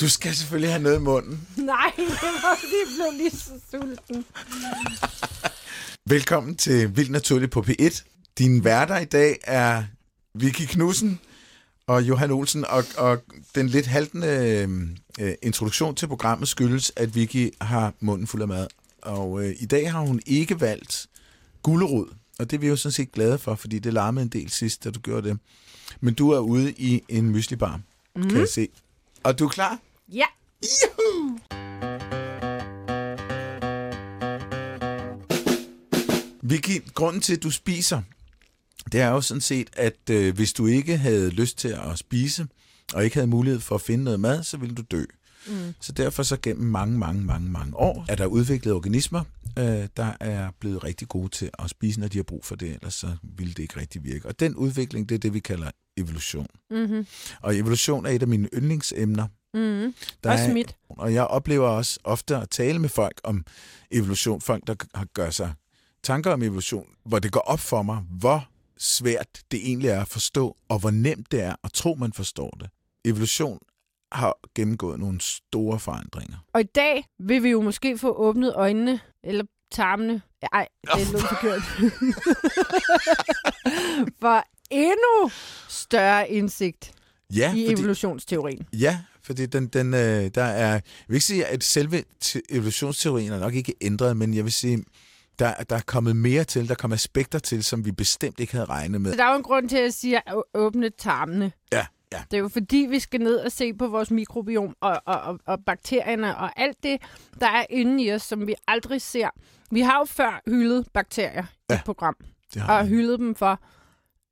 [0.00, 1.46] Du skal selvfølgelig have noget i munden.
[1.56, 2.06] Nej, det
[2.42, 4.24] var fordi, jeg blev lige så sulten.
[6.04, 8.02] Velkommen til Vildt Naturligt på P1.
[8.38, 9.84] Din værter i dag er
[10.34, 11.20] Vicky Knudsen
[11.86, 13.22] og Johan Olsen, og, og
[13.54, 14.26] den lidt haltende
[15.20, 18.66] øh, introduktion til programmet skyldes, at Vicky har munden fuld af mad.
[19.02, 21.06] Og øh, i dag har hun ikke valgt
[21.62, 22.06] gulerod,
[22.38, 24.84] og det er vi jo sådan set glade for, fordi det larmede en del sidst,
[24.84, 25.38] da du gjorde det.
[26.00, 27.80] Men du er ude i en myslibar,
[28.16, 28.28] mm.
[28.28, 28.68] kan jeg se.
[29.22, 29.78] Og du er klar?
[30.12, 30.26] Ja.
[30.62, 31.38] Juhu!
[36.42, 38.02] Vicky, grunden til, at du spiser,
[38.92, 42.46] det er jo sådan set, at øh, hvis du ikke havde lyst til at spise,
[42.94, 45.04] og ikke havde mulighed for at finde noget mad, så ville du dø.
[45.48, 45.74] Mm.
[45.80, 49.24] Så derfor så gennem mange, mange, mange, mange år er der udviklet organismer,
[49.58, 52.74] øh, der er blevet rigtig gode til at spise, når de har brug for det,
[52.74, 54.28] ellers så ville det ikke rigtig virke.
[54.28, 56.46] Og den udvikling, det er det, vi kalder evolution.
[56.70, 57.06] Mm-hmm.
[57.42, 59.26] Og evolution er et af mine yndlingsemner.
[59.54, 59.94] Mm-hmm.
[60.24, 60.76] Der Også er, mit.
[60.88, 63.44] Og jeg oplever også ofte at tale med folk om
[63.90, 65.52] evolution, folk, der har gør sig
[66.02, 70.08] tanker om evolution, hvor det går op for mig, hvor svært det egentlig er at
[70.08, 72.70] forstå, og hvor nemt det er at tro, man forstår det.
[73.04, 73.58] Evolution
[74.12, 76.36] har gennemgået nogle store forandringer.
[76.52, 80.22] Og i dag vil vi jo måske få åbnet øjnene, eller tarmene.
[80.52, 81.62] Ej, det er lidt forkert.
[84.20, 85.30] For endnu
[85.68, 86.92] større indsigt
[87.34, 88.66] Ja, i fordi, evolutionsteorien.
[88.72, 90.72] ja fordi den, den, øh, der er...
[90.72, 94.52] Jeg vil ikke sige, at selve te- evolutionsteorien er nok ikke ændret, men jeg vil
[94.52, 94.84] sige,
[95.38, 98.52] der, der er kommet mere til, der er kommet aspekter til, som vi bestemt ikke
[98.52, 99.10] havde regnet med.
[99.10, 101.52] Så der er jo en grund til, at jeg siger at åbne tarmene.
[101.72, 102.22] Ja, ja.
[102.30, 105.38] Det er jo fordi, vi skal ned og se på vores mikrobiom og, og, og,
[105.46, 107.00] og bakterierne og alt det,
[107.40, 109.28] der er inde i os, som vi aldrig ser.
[109.70, 112.16] Vi har jo før hyldet bakterier i Ja, et program,
[112.68, 113.60] og hyldet dem for,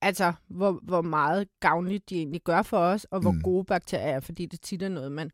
[0.06, 3.42] altså, hvor, hvor meget gavnligt de egentlig gør for os, og hvor Mm.
[3.42, 5.30] gode bakterier er, fordi det tit er noget, man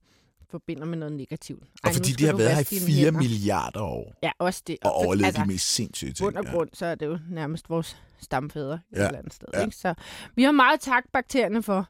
[0.51, 1.63] forbinder med noget negativt.
[1.63, 3.21] Og nu fordi de har været her i vaske dine 4 hænder.
[3.21, 4.77] milliarder år, Ja, også det.
[4.83, 6.27] og overlevet altså, de mest sindssyge ting.
[6.27, 8.99] bund og grund, så er det jo nærmest vores stamfædre ja.
[8.99, 9.49] Ja, et eller andet sted.
[9.55, 9.61] ja.
[9.65, 9.77] Ikke?
[9.77, 9.95] Så
[10.37, 11.89] vi har meget tak bakterierne for.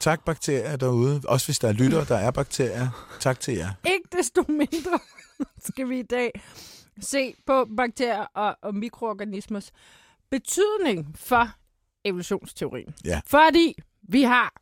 [0.00, 1.20] Tak bakterier derude.
[1.28, 3.16] Også hvis der er lyttere, der er bakterier.
[3.20, 3.70] Tak til jer.
[3.86, 4.98] Ikke desto mindre
[5.68, 6.30] skal vi i dag
[7.00, 9.70] se på bakterier og, og mikroorganismers
[10.30, 11.48] betydning for
[12.04, 12.94] evolutionsteorien.
[13.04, 13.20] Ja.
[13.26, 14.52] Fordi vi har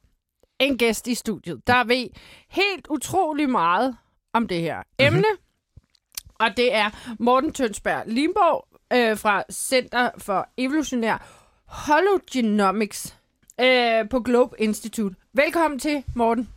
[0.59, 2.09] en gæst i studiet, der ved
[2.49, 3.97] helt utrolig meget
[4.33, 5.19] om det her emne.
[5.19, 6.35] Mm-hmm.
[6.35, 13.17] Og det er Morten Tønsberg Limborg øh, fra Center for Evolutionær Hologenomics
[13.61, 15.17] øh, på Globe Institute.
[15.33, 16.49] Velkommen til, Morten.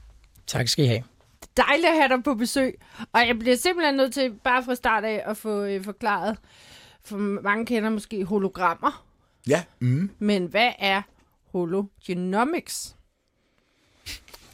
[0.47, 1.03] Tak skal I have.
[1.57, 2.79] Dejligt at have dig på besøg.
[3.13, 6.38] Og jeg bliver simpelthen nødt til, bare fra start af, at få øh, forklaret,
[7.03, 9.04] for mange kender måske hologrammer,
[9.50, 10.09] Ja, mm.
[10.19, 11.01] men hvad er
[11.51, 12.95] hologenomics?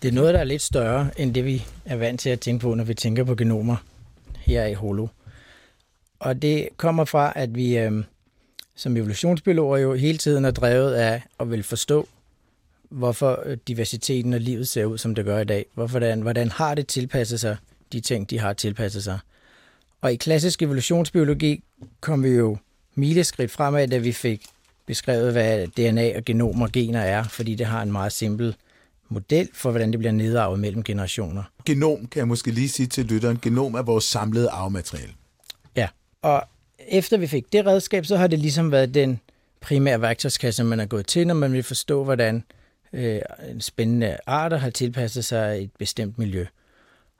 [0.01, 2.61] Det er noget, der er lidt større, end det vi er vant til at tænke
[2.61, 3.75] på, når vi tænker på genomer
[4.37, 5.07] her i Holo.
[6.19, 8.03] Og det kommer fra, at vi øh,
[8.75, 12.07] som evolutionsbiologer jo hele tiden er drevet af at vil forstå,
[12.89, 15.65] hvorfor øh, diversiteten og livet ser ud, som det gør i dag.
[15.73, 17.57] Hvorfor, hvordan, hvordan har det tilpasset sig,
[17.91, 19.19] de ting, de har tilpasset sig.
[20.01, 21.63] Og i klassisk evolutionsbiologi
[21.99, 22.57] kom vi jo
[22.95, 24.45] mileskridt fremad, da vi fik
[24.85, 28.55] beskrevet, hvad DNA og genomer og gener er, fordi det har en meget simpel
[29.09, 31.43] model for, hvordan det bliver nedarvet mellem generationer.
[31.65, 33.39] Genom kan jeg måske lige sige til lytteren.
[33.41, 35.13] Genom er vores samlede arvemateriale.
[35.75, 35.87] Ja,
[36.21, 36.43] og
[36.87, 39.19] efter vi fik det redskab, så har det ligesom været den
[39.61, 42.43] primære værktøjskasse, man er gået til, når man vil forstå, hvordan
[42.93, 43.21] øh,
[43.59, 46.45] spændende arter har tilpasset sig et bestemt miljø.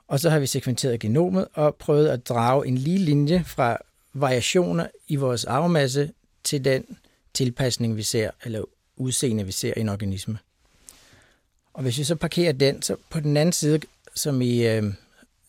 [0.07, 3.77] Og så har vi sekventeret genomet og prøvet at drage en lige linje fra
[4.13, 6.11] variationer i vores arvemasse
[6.43, 6.85] til den
[7.33, 8.63] tilpasning, vi ser, eller
[8.97, 10.37] udseende, vi ser i en organisme.
[11.73, 13.79] Og hvis vi så parkerer den, så på den anden side,
[14.15, 14.83] som I øh,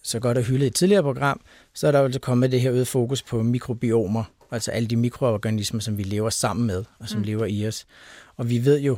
[0.02, 1.40] så godt har hyldet i et tidligere program,
[1.74, 4.96] så er der jo altså kommet det her øget fokus på mikrobiomer, altså alle de
[4.96, 7.24] mikroorganismer, som vi lever sammen med, og som mm.
[7.24, 7.86] lever i os.
[8.36, 8.92] Og vi ved jo,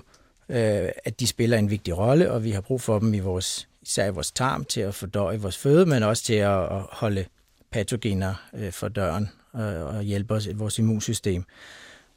[0.49, 3.69] øh, at de spiller en vigtig rolle, og vi har brug for dem i vores,
[3.83, 7.25] især i vores tarm til at fordøje vores føde, men også til at, at holde
[7.70, 11.44] patogener øh, for døren øh, og hjælpe os i vores immunsystem.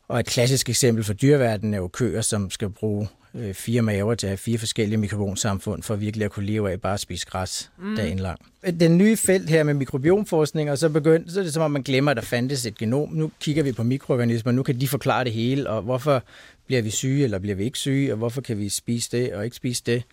[0.07, 4.15] Og et klassisk eksempel for dyreverdenen er jo køer, som skal bruge øh, fire maver
[4.15, 7.25] til at have fire forskellige mikrobionsamfund for virkelig at kunne leve af bare at spise
[7.25, 7.95] græs mm.
[7.95, 8.39] dagen lang.
[8.79, 11.81] Den nye felt her med mikrobiomforskning, og så, begynd, så er det som om man
[11.81, 13.09] glemmer, at der fandtes et genom.
[13.09, 16.23] Nu kigger vi på mikroorganismer, nu kan de forklare det hele, og hvorfor
[16.65, 19.43] bliver vi syge, eller bliver vi ikke syge, og hvorfor kan vi spise det og
[19.45, 20.03] ikke spise det.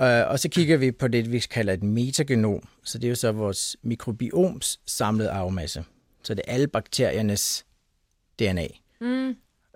[0.00, 2.68] Øh, Og så kigger vi på det, vi kalder et metagenom.
[2.84, 5.84] Så det er jo så vores mikrobioms samlede arvemasse.
[6.22, 7.64] Så det er alle bakteriernes
[8.38, 8.66] DNA.
[9.00, 9.28] Mm.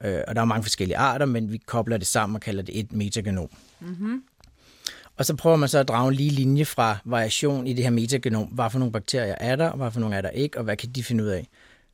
[0.05, 2.79] Øh, og der er mange forskellige arter, men vi kobler det sammen og kalder det
[2.79, 3.49] et metagenom.
[3.81, 4.23] Mm-hmm.
[5.17, 7.91] Og så prøver man så at drage en lige linje fra variation i det her
[7.91, 8.47] metagenom.
[8.47, 10.77] Hvad for nogle bakterier er der, og hvad for nogle er der ikke, og hvad
[10.77, 11.49] kan de finde ud af?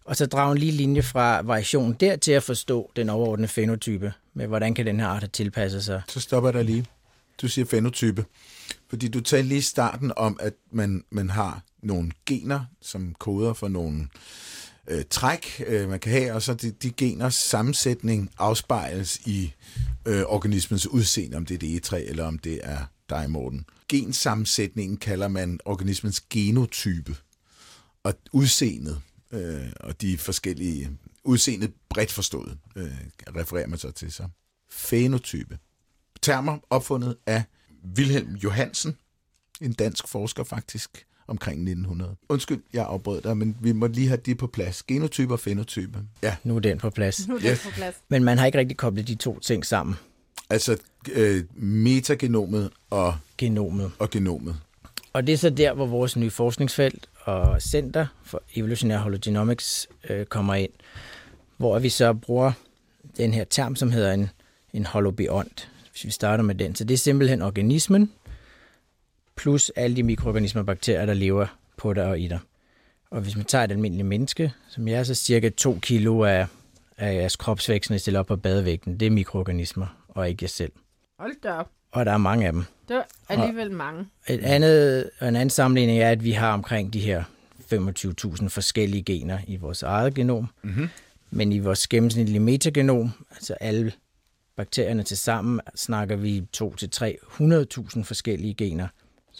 [0.05, 4.12] Og så drage en lige linje fra variation der til at forstå den overordnede fenotype,
[4.35, 6.03] med hvordan kan den her art have tilpasset sig.
[6.09, 6.87] Så stopper dig lige.
[7.43, 8.25] Du siger fenotype.
[8.88, 13.53] Fordi du talte lige i starten om, at man, man har nogle gener, som koder
[13.53, 14.09] for nogle
[14.88, 19.53] øh, træk, øh, man kan have, og så de, de geners sammensætning afspejles i
[20.06, 23.65] øh, organismens udseende, om det er det egetræ, eller om det er dig, Morten.
[23.88, 27.17] Gensammensætningen kalder man organismens genotype,
[28.03, 29.00] og udseendet,
[29.32, 30.91] øh, og de forskellige,
[31.25, 32.93] udseendet bredt forstået, øh,
[33.37, 34.29] refererer man så til så.
[34.71, 35.59] Fenotype.
[36.23, 37.44] Termer opfundet af
[37.97, 38.97] Wilhelm Johansen,
[39.61, 42.17] en dansk forsker faktisk, omkring 1900.
[42.29, 44.82] Undskyld, jeg afbrød dig, men vi må lige have de på plads.
[44.82, 45.99] Genotype og fenotype.
[46.23, 47.29] Ja, Nu er den på plads.
[47.29, 47.62] Nu er det Yes.
[47.65, 47.97] på plads.
[48.09, 49.94] Men man har ikke rigtig koblet de to ting sammen.
[50.50, 50.77] altså
[51.12, 53.91] øh, metagenomet og, Genomet.
[53.99, 54.56] og genomet.
[55.12, 60.27] Og det er så der, hvor vores nye forskningsfelt og Center for Evolutionær Hologenomics øh,
[60.27, 60.71] kommer ind,
[61.56, 62.53] hvor vi så bruger
[63.17, 64.29] den her term, som hedder en,
[64.73, 66.75] en holobiont, hvis vi starter med den.
[66.75, 68.12] Så det er simpelthen organismen,
[69.42, 71.46] plus alle de mikroorganismer og bakterier, der lever
[71.76, 72.38] på dig og i dig.
[73.10, 76.46] Og hvis man tager et almindeligt menneske, som jeg er, så cirka 2 kilo af,
[76.98, 80.48] af jeres kropsvækst, når I stiller op på badevægten, det er mikroorganismer, og ikke jer
[80.48, 80.72] selv.
[81.19, 81.70] Hold da op.
[81.92, 82.64] Og der er mange af dem.
[82.88, 84.06] Det var alligevel mange.
[84.28, 87.25] Et andet, en anden sammenligning er, at vi har omkring de her
[87.72, 90.48] 25.000 forskellige gener i vores eget genom.
[90.62, 90.88] Mm-hmm.
[91.31, 93.93] Men i vores gennemsnitlige metagenom, altså alle
[94.56, 98.88] bakterierne til sammen, snakker vi 2-300.000 forskellige gener,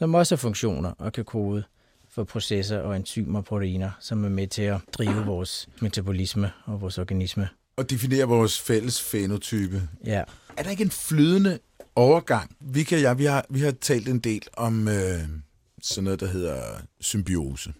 [0.00, 1.64] som også har funktioner og kan kode
[2.08, 6.81] for processer og enzymer og proteiner, som er med til at drive vores metabolisme og
[6.81, 7.49] vores organisme.
[7.76, 9.88] Og definere vores fælles fenotype.
[10.05, 10.25] Ja,
[10.56, 11.58] Er der ikke en flydende
[11.94, 12.56] overgang?
[12.61, 14.94] Vi, kan, ja, vi, har, vi har talt en del om øh,
[15.82, 16.62] sådan noget, der hedder
[17.00, 17.73] symbiose.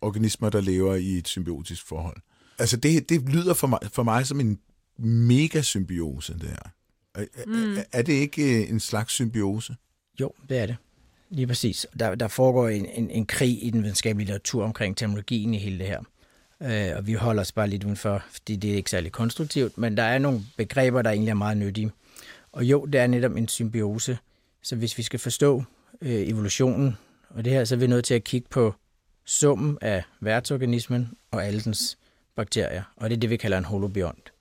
[0.00, 2.16] Organismer, der lever i et symbiotisk forhold.
[2.58, 4.58] Altså det, det lyder for mig, for mig som en
[4.98, 6.70] megasymbiose, det her.
[7.14, 7.76] Er, mm.
[7.76, 9.76] er, er det ikke en slags symbiose?
[10.20, 10.76] Jo, det er det.
[11.30, 11.86] Lige præcis.
[11.98, 15.78] Der, der foregår en, en, en krig i den videnskabelige litteratur omkring terminologien i hele
[15.78, 16.00] det her.
[16.62, 19.96] Øh, og vi holder os bare lidt udenfor, fordi det er ikke særlig konstruktivt, men
[19.96, 21.90] der er nogle begreber, der egentlig er meget nyttige.
[22.52, 24.18] Og jo, det er netop en symbiose.
[24.62, 25.64] Så hvis vi skal forstå
[26.00, 26.96] øh, evolutionen
[27.30, 28.74] og det her, så er vi nødt til at kigge på
[29.24, 31.98] summen af værtsorganismen og alle dens
[32.36, 32.82] bakterier.
[32.96, 34.32] Og det er det, vi kalder en holobiont.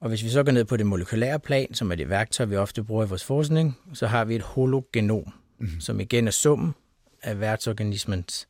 [0.00, 2.56] Og hvis vi så går ned på det molekylære plan, som er det værktøj, vi
[2.56, 5.32] ofte bruger i vores forskning, så har vi et hologenom
[5.80, 6.74] som igen er summen
[7.22, 8.48] af værtsorganismens,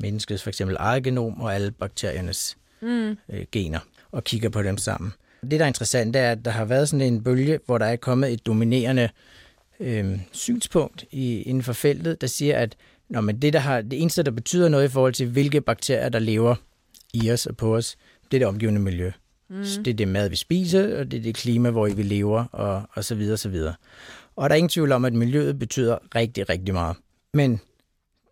[0.00, 3.16] menneskets for eksempel eget genom og alle bakteriernes mm.
[3.28, 3.80] øh, gener,
[4.12, 5.12] og kigger på dem sammen.
[5.42, 7.86] Det, der er interessant, det er, at der har været sådan en bølge, hvor der
[7.86, 9.08] er kommet et dominerende
[9.80, 12.76] øh, synspunkt i, inden for feltet, der siger, at
[13.08, 16.08] når man det, der har, det eneste, der betyder noget i forhold til, hvilke bakterier,
[16.08, 16.54] der lever
[17.14, 17.96] i os og på os,
[18.30, 19.10] det er det omgivende miljø.
[19.48, 19.64] Mm.
[19.84, 22.82] Det er det mad, vi spiser, og det er det klima, hvor vi lever, og,
[22.92, 23.74] og så videre, så videre.
[24.36, 26.96] Og der er ingen tvivl om, at miljøet betyder rigtig, rigtig meget.
[27.34, 27.60] Men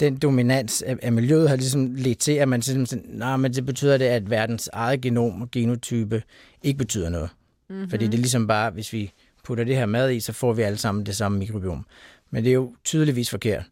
[0.01, 3.67] den dominans af, af miljøet har ligesom ledt til, at man simpelthen, nej, men det
[3.67, 6.23] betyder det, at verdens eget genom og genotype
[6.63, 7.31] ikke betyder noget.
[7.69, 7.91] Mm-hmm.
[7.91, 9.13] Fordi det er ligesom bare, hvis vi
[9.45, 11.87] putter det her mad i, så får vi alle sammen det samme mikrobiom.
[12.31, 13.63] Men det er jo tydeligvis forkert.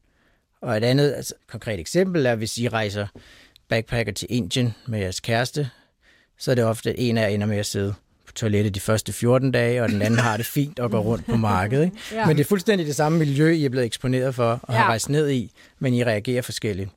[0.61, 3.07] Og et andet altså, konkret eksempel er, hvis I rejser
[3.69, 5.71] backpacker til Indien med jeres kæreste,
[6.39, 7.95] så er det ofte, at en af jer ender med at sidde
[8.33, 11.27] på toilettet de første 14 dage, og den anden har det fint og går rundt
[11.27, 11.85] på markedet.
[11.85, 11.97] Ikke?
[12.13, 12.27] Ja.
[12.27, 14.89] Men det er fuldstændig det samme miljø, I er blevet eksponeret for og har Ja.
[14.89, 16.91] rejst ned i, men I reagerer forskelligt.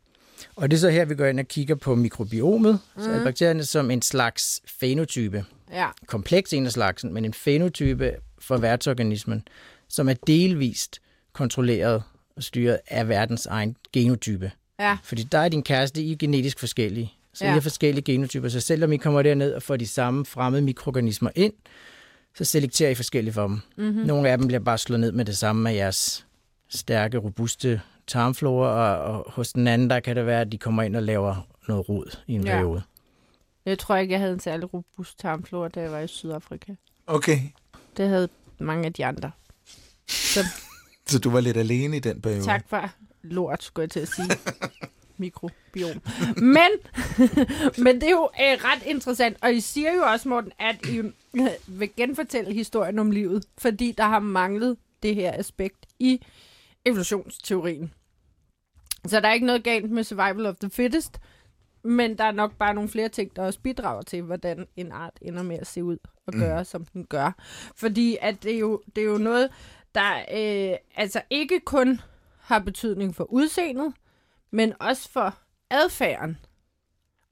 [0.56, 3.04] Og det er så her, vi går ind og kigger på mikrobiomet, mm.
[3.04, 5.46] så er bakterierne som en slags fenotype.
[5.74, 5.88] Ja.
[6.08, 9.48] Kompleks en af slagsen, men en fenotype for værtsorganismen,
[9.90, 11.00] som er delvist
[11.34, 12.04] kontrolleret
[12.38, 14.52] og styret af verdens egen genotype.
[14.80, 14.98] Ja.
[15.04, 17.14] Fordi der er din kæreste, I er genetisk forskellige.
[17.36, 17.52] Så ja.
[17.52, 21.30] I har forskellige genotyper, så selvom I kommer derned og får de samme fremmede mikroorganismer
[21.36, 21.54] ind,
[22.38, 23.60] så selekterer I forskelligt for dem.
[23.78, 24.06] Mm-hmm.
[24.06, 26.26] Nogle af dem bliver bare slået ned med det samme af jeres
[26.70, 30.84] stærke, robuste tarmflora, og, og hos den anden, der kan det være, at de kommer
[30.84, 32.52] ind og laver noget rod i en Ja.
[32.56, 32.82] periode.
[33.66, 36.74] Jeg tror ikke, jeg havde en særlig robust tarmflora, da jeg var i Sydafrika.
[37.08, 37.40] Okay,
[37.98, 39.32] Det havde mange af de andre.
[40.08, 40.40] Så
[41.08, 42.44] så du var lidt alene i den periode.
[42.44, 42.90] tak for
[43.24, 44.30] lort, skulle jeg til at sige.
[45.18, 46.02] Mikrobiom.
[46.38, 46.70] Men,
[47.86, 50.98] men det er jo øh, ret interessant, og I siger jo også, Morten, at I
[50.98, 56.22] øh, vil genfortælle historien om livet, fordi der har manglet det her aspekt i
[56.86, 57.94] evolutionsteorien.
[59.08, 61.20] Så der er ikke noget galt med survival of the fittest,
[61.84, 65.14] men der er nok bare nogle flere ting, der også bidrager til, hvordan en art
[65.22, 66.66] ender med at se ud og gøre, mm.
[66.66, 67.32] som den gør.
[67.76, 69.50] Fordi at det, er jo, det er jo noget,
[69.96, 72.02] der øh, altså ikke kun
[72.40, 73.94] har betydning for udseendet,
[74.52, 75.38] men også for
[75.70, 76.38] adfærden.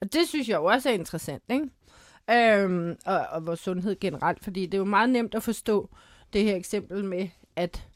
[0.01, 1.70] Og det synes jeg jo også er interessant, ikke?
[2.32, 5.89] Øhm, og, og vores sundhed generelt, fordi det er jo meget nemt at forstå
[6.34, 7.88] det her eksempel med, at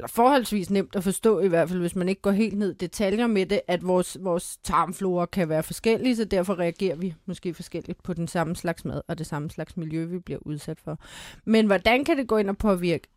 [0.00, 2.76] eller forholdsvis nemt at forstå i hvert fald, hvis man ikke går helt ned i
[2.76, 7.54] detaljer med det, at vores, vores tarmflora kan være forskellige, så derfor reagerer vi måske
[7.54, 10.98] forskelligt på den samme slags mad og det samme slags miljø, vi bliver udsat for.
[11.44, 13.08] Men hvordan kan det gå ind og påvirke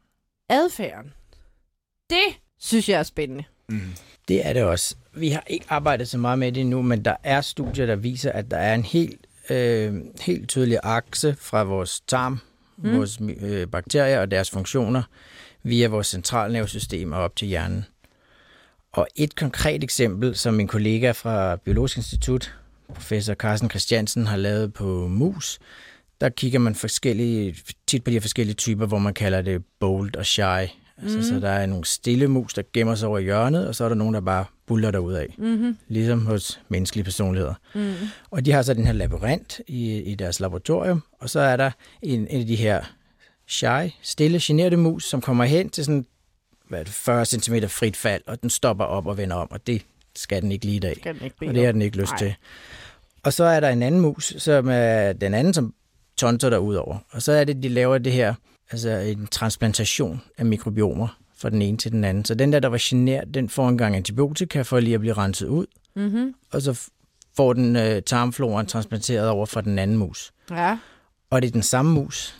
[0.49, 1.13] adfærden?
[2.09, 3.43] Det synes jeg er spændende.
[3.73, 3.81] Mm.
[4.27, 4.95] Det er det også.
[5.13, 8.31] Vi har ikke arbejdet så meget med det nu, men der er studier, der viser,
[8.31, 12.39] at der er en helt, øh, helt tydelig akse fra vores tarm,
[12.77, 12.97] mm.
[12.97, 15.03] vores øh, bakterier og deres funktioner,
[15.63, 17.85] via vores centralnervesystem og op til hjernen.
[18.91, 22.55] Og et konkret eksempel, som min kollega fra Biologisk Institut,
[22.93, 25.59] professor Carsten Christiansen, har lavet på mus,
[26.21, 27.55] der kigger man forskellige,
[27.87, 30.69] tit på de her forskellige typer, hvor man kalder det bold og shy.
[31.01, 31.23] Altså, mm.
[31.23, 33.95] Så der er nogle stille mus, der gemmer sig over hjørnet, og så er der
[33.95, 35.35] nogen, der bare buller derud af.
[35.37, 35.77] Mm-hmm.
[35.87, 37.53] Ligesom hos menneskelige personligheder.
[37.75, 37.93] Mm.
[38.31, 41.71] Og de har så den her labyrint i, i deres laboratorium, og så er der
[42.01, 42.83] en, en af de her
[43.47, 46.05] shy, stille, generede mus, som kommer hen til sådan
[46.69, 49.67] hvad er det, 40 cm frit fald, og den stopper op og vender om, og
[49.67, 49.85] det
[50.15, 50.95] skal den ikke lige i dag.
[50.95, 52.17] Skal den ikke og det har den ikke lyst Nej.
[52.17, 52.35] til.
[53.23, 55.73] Og så er der en anden mus, som er den anden, som
[56.17, 56.97] tonser der ud over.
[57.11, 58.33] Og så er det, de laver det her,
[58.73, 62.25] altså en transplantation af mikrobiomer fra den ene til den anden.
[62.25, 65.13] Så den der, der var generet, den får en gang antibiotika for lige at blive
[65.13, 65.65] renset ud.
[65.95, 66.33] Mm-hmm.
[66.51, 66.89] Og så
[67.35, 70.33] får den øh, tarmfloren transplanteret over fra den anden mus.
[70.51, 70.77] Ja.
[71.29, 72.35] Og det er den samme mus,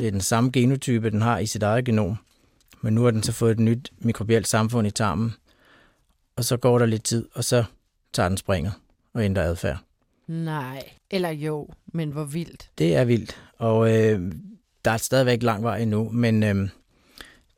[0.00, 2.16] det er den samme genotype, den har i sit eget genom.
[2.80, 5.34] Men nu har den så fået et nyt mikrobielt samfund i tarmen.
[6.36, 7.64] Og så går der lidt tid, og så
[8.12, 8.72] tager den springet
[9.14, 9.78] og ændrer adfærd.
[10.26, 12.70] Nej, eller jo, men hvor vildt.
[12.78, 14.32] Det er vildt, og øh,
[14.84, 16.68] der er stadigvæk lang vej endnu, men øh,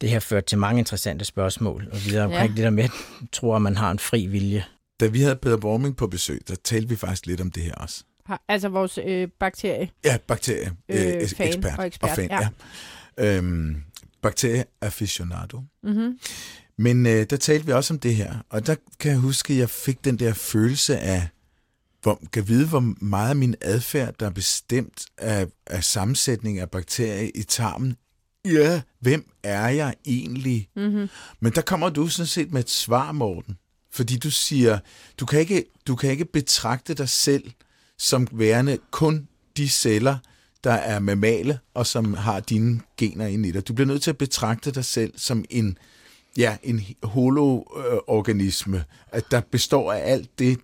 [0.00, 2.56] det har ført til mange interessante spørgsmål, og videre omkring ja.
[2.56, 2.90] det der med, at
[3.32, 4.64] tror, at man har en fri vilje.
[5.00, 7.74] Da vi havde Peter Borming på besøg, der talte vi faktisk lidt om det her
[7.74, 8.04] også.
[8.48, 9.90] Altså vores øh, bakterie.
[10.04, 10.72] Ja, bakterie.
[10.88, 11.78] Øh, øh, fan ekspert.
[11.78, 12.48] Og ekspert, og fan, ja.
[13.18, 13.36] ja.
[13.36, 13.76] Øhm,
[14.22, 15.62] bakterie aficionado.
[15.82, 16.18] Mm-hmm.
[16.78, 19.58] Men øh, der talte vi også om det her, og der kan jeg huske, at
[19.58, 21.28] jeg fik den der følelse af,
[22.04, 26.70] hvor, kan vide, hvor meget af min adfærd, der er bestemt af, af sammensætning af
[26.70, 27.96] bakterier i tarmen.
[28.44, 30.68] Ja, hvem er jeg egentlig?
[30.76, 31.08] Mm-hmm.
[31.40, 33.58] Men der kommer du sådan set med et svar, Morten.
[33.92, 34.78] Fordi du siger,
[35.20, 37.50] du kan ikke, du kan ikke betragte dig selv
[37.98, 40.18] som værende kun de celler,
[40.64, 43.68] der er mammale og som har dine gener inde i dig.
[43.68, 45.78] Du bliver nødt til at betragte dig selv som en,
[46.36, 50.58] ja, en holoorganisme, at der består af alt det,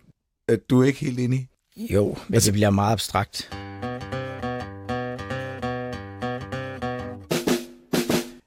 [0.51, 1.47] at du er ikke helt inde i.
[1.93, 3.51] Jo, men altså, det bliver meget abstrakt.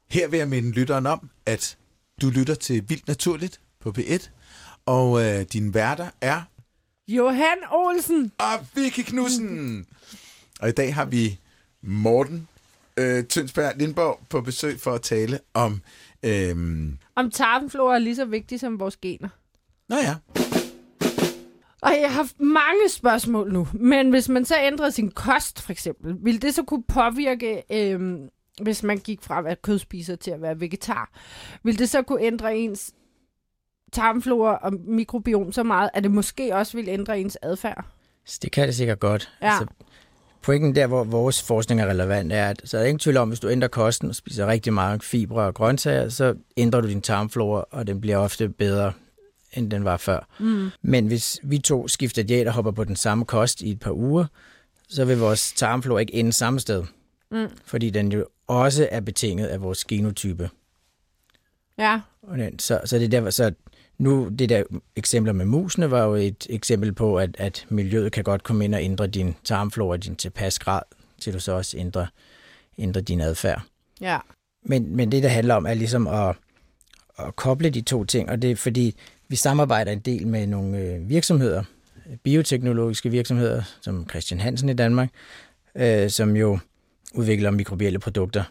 [0.09, 1.77] Her vil jeg minde lytteren om, at
[2.21, 4.29] du lytter til Vildt Naturligt på P1,
[4.85, 6.41] og øh, dine værter er
[7.07, 8.31] Johan Olsen.
[8.37, 9.85] og Vicky Knudsen.
[10.59, 11.39] Og i dag har vi
[11.81, 12.47] Morten
[12.97, 15.81] øh, Tønsberg Lindborg på besøg for at tale om...
[16.23, 16.55] Øh,
[17.15, 19.29] Om tarmflora er lige så vigtig som vores gener.
[19.89, 20.15] nå ja,
[21.83, 25.71] Og jeg har haft mange spørgsmål nu, men hvis man så ændrer sin kost, for
[25.71, 28.29] eksempel, vil det så kunne påvirke, øhm,
[28.61, 31.11] hvis man gik fra at være kødspiser til at være vegetar,
[31.63, 32.93] vil det så kunne ændre ens
[33.91, 37.85] tarmflora og mikrobiom så meget, at det måske også vil ændre ens adfærd?
[38.41, 39.31] Det kan det sikkert godt.
[39.41, 39.47] Ja.
[39.47, 39.65] Altså,
[40.41, 43.27] pointen der, hvor vores forskning er relevant, er, at så er der ingen tvivl om,
[43.27, 47.01] hvis du ændrer kosten og spiser rigtig meget fibre og grøntsager, så ændrer du din
[47.01, 48.93] tarmflora, og den bliver ofte bedre,
[49.53, 50.27] end den var før.
[50.39, 50.69] Mm.
[50.81, 53.91] Men hvis vi to skifter diæt og hopper på den samme kost i et par
[53.91, 54.25] uger,
[54.89, 56.83] så vil vores tarmflora ikke ende samme sted.
[57.31, 57.47] Mm.
[57.65, 60.49] Fordi den jo også er betinget af vores genotype.
[61.77, 63.51] Ja, Og den, så, så det er der, så
[63.97, 64.63] nu, det der
[64.95, 68.75] eksempler med musene var jo et eksempel på, at, at miljøet kan godt komme ind
[68.75, 70.81] og ændre din tarmflora, din tilpas grad,
[71.21, 72.05] til du så også ændrer,
[72.77, 73.61] ændrer din adfærd.
[74.01, 74.19] ja.
[74.65, 76.35] Men, men det, der handler om, er ligesom at,
[77.19, 78.95] at koble de to ting, og det er fordi,
[79.33, 81.63] vi samarbejder en del med nogle øh, virksomheder,
[82.23, 85.09] bioteknologiske virksomheder, som Christian Hansen i Danmark,
[85.75, 86.59] øh, som jo
[87.13, 88.43] udvikler mikrobielle produkter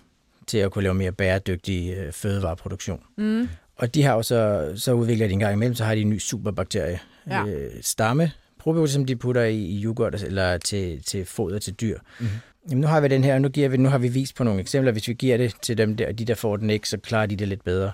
[0.47, 3.01] til at kunne lave mere bæredygtig øh, fødevareproduktion.
[3.19, 3.49] Mm.
[3.77, 6.19] Og de har jo så, så udviklet en gang imellem, så har de en ny
[6.19, 6.99] superbakterie,
[7.31, 7.47] Ja.
[7.47, 11.99] øh, stamme, probiotika, som de putter i, i yoghurt eller til, til foder til dyr.
[12.21, 12.29] Mhm.
[12.71, 14.45] Jamen, nu har vi den her, og nu, giver vi, nu har vi vist på
[14.45, 16.89] nogle eksempler, hvis vi giver det til dem der, og de der får den ikke,
[16.89, 17.93] så klarer de det lidt bedre.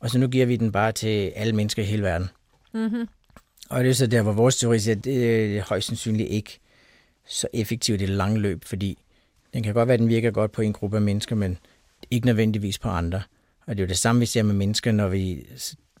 [0.00, 2.28] Og så nu giver vi den bare til alle mennesker i hele verden.
[2.74, 3.08] Mm-hmm.
[3.70, 6.58] Og det er så der, hvor vores teori siger, at det er højst sandsynligt ikke
[7.26, 8.98] så effektivt i det lange løb, fordi
[9.54, 11.58] den kan godt være, at den virker godt på en gruppe af mennesker, men
[12.10, 13.22] ikke nødvendigvis på andre.
[13.66, 15.46] Og det er jo det samme, vi ser med mennesker, når vi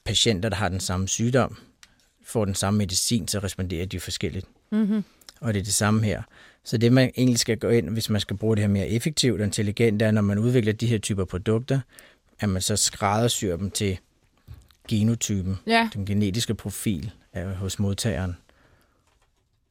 [0.04, 1.58] patienter, der har den samme sygdom,
[2.24, 4.46] får den samme medicin, så responderer de forskelligt.
[4.72, 5.04] Mm-hmm.
[5.40, 6.22] Og det er det samme her.
[6.64, 9.40] Så det, man egentlig skal gå ind, hvis man skal bruge det her mere effektivt
[9.40, 11.80] og intelligent, er, når man udvikler de her typer produkter,
[12.40, 13.98] at man så skræddersyr dem til
[14.88, 15.88] genotypen, Ja.
[15.94, 18.36] den genetiske profil af, hos modtageren.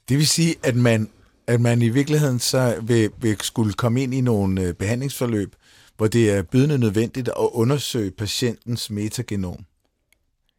[0.09, 1.09] Det vil sige, at man,
[1.47, 5.55] at man i virkeligheden så vil, vil skulle komme ind i nogle øh, behandlingsforløb,
[5.97, 9.65] hvor det er bydende nødvendigt at undersøge patientens metagenom.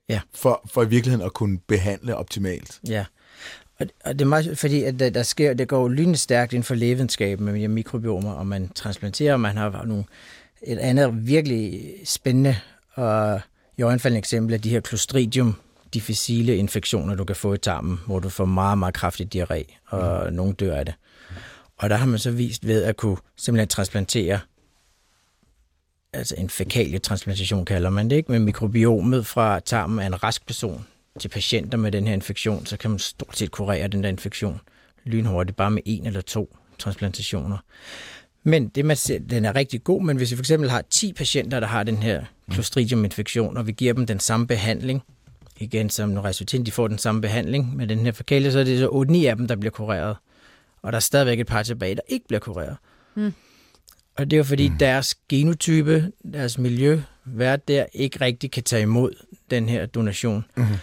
[0.08, 0.20] Ja.
[0.34, 2.80] For, for i virkeligheden at kunne behandle optimalt.
[2.88, 3.04] Ja.
[3.80, 6.52] Og, og det er meget, fordi at der, der sker, det går jo lynende stærkt
[6.52, 10.04] inden for lægevidenskaben med mikrobiomer, og man transplanterer, og man har nogle,
[10.62, 12.56] et andet virkelig spændende
[12.94, 13.40] og
[13.76, 15.56] i øjenfaldende eksempel af de her Clostridium
[15.94, 20.26] difficile infektioner, du kan få i tarmen, hvor du får meget, meget kraftig diarré, og
[20.26, 20.36] mm.
[20.36, 20.94] nogen dør af det.
[21.76, 24.40] Og der har man så vist ved at kunne simpelthen transplantere,
[26.12, 28.32] altså en fækalietransplantation kalder man det, ikke?
[28.32, 30.86] med mikrobiomet fra tarmen af en rask person
[31.18, 34.60] til patienter med den her infektion, så kan man stort set kurere den der infektion
[35.04, 37.58] lynhurtigt, bare med en eller to transplantationer.
[38.42, 41.12] Men det man ser, den er rigtig god, men hvis vi for eksempel har 10
[41.12, 45.02] patienter, der har den her Clostridium-infektion, og vi giver dem den samme behandling,
[45.56, 48.78] igen som resultaten, de får den samme behandling med den her fækalie, så er det
[48.78, 50.16] så 8-9 af dem, der bliver kureret.
[50.82, 52.76] Og der er stadigvæk et par tilbage, der ikke bliver kureret.
[53.14, 53.34] Mm.
[54.18, 54.78] Og det er jo fordi mm.
[54.78, 59.10] deres genotype, deres miljø, hvad der ikke rigtig kan tage imod
[59.50, 60.44] den her donation.
[60.56, 60.76] Mm-hmm.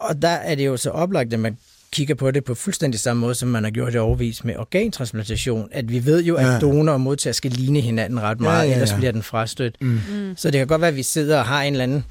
[0.00, 1.58] Og der er det jo så oplagt, at man
[1.92, 5.68] kigger på det på fuldstændig samme måde, som man har gjort det overvis med organtransplantation,
[5.72, 6.58] at vi ved jo, at Ja.
[6.58, 8.96] donor og modtager skal ligne hinanden ret Ja, meget, ja, ellers ja.
[8.96, 9.76] bliver den frastødt.
[9.80, 10.00] Mm.
[10.10, 10.34] Mm.
[10.36, 12.04] Så det kan godt være, at vi sidder og har en eller anden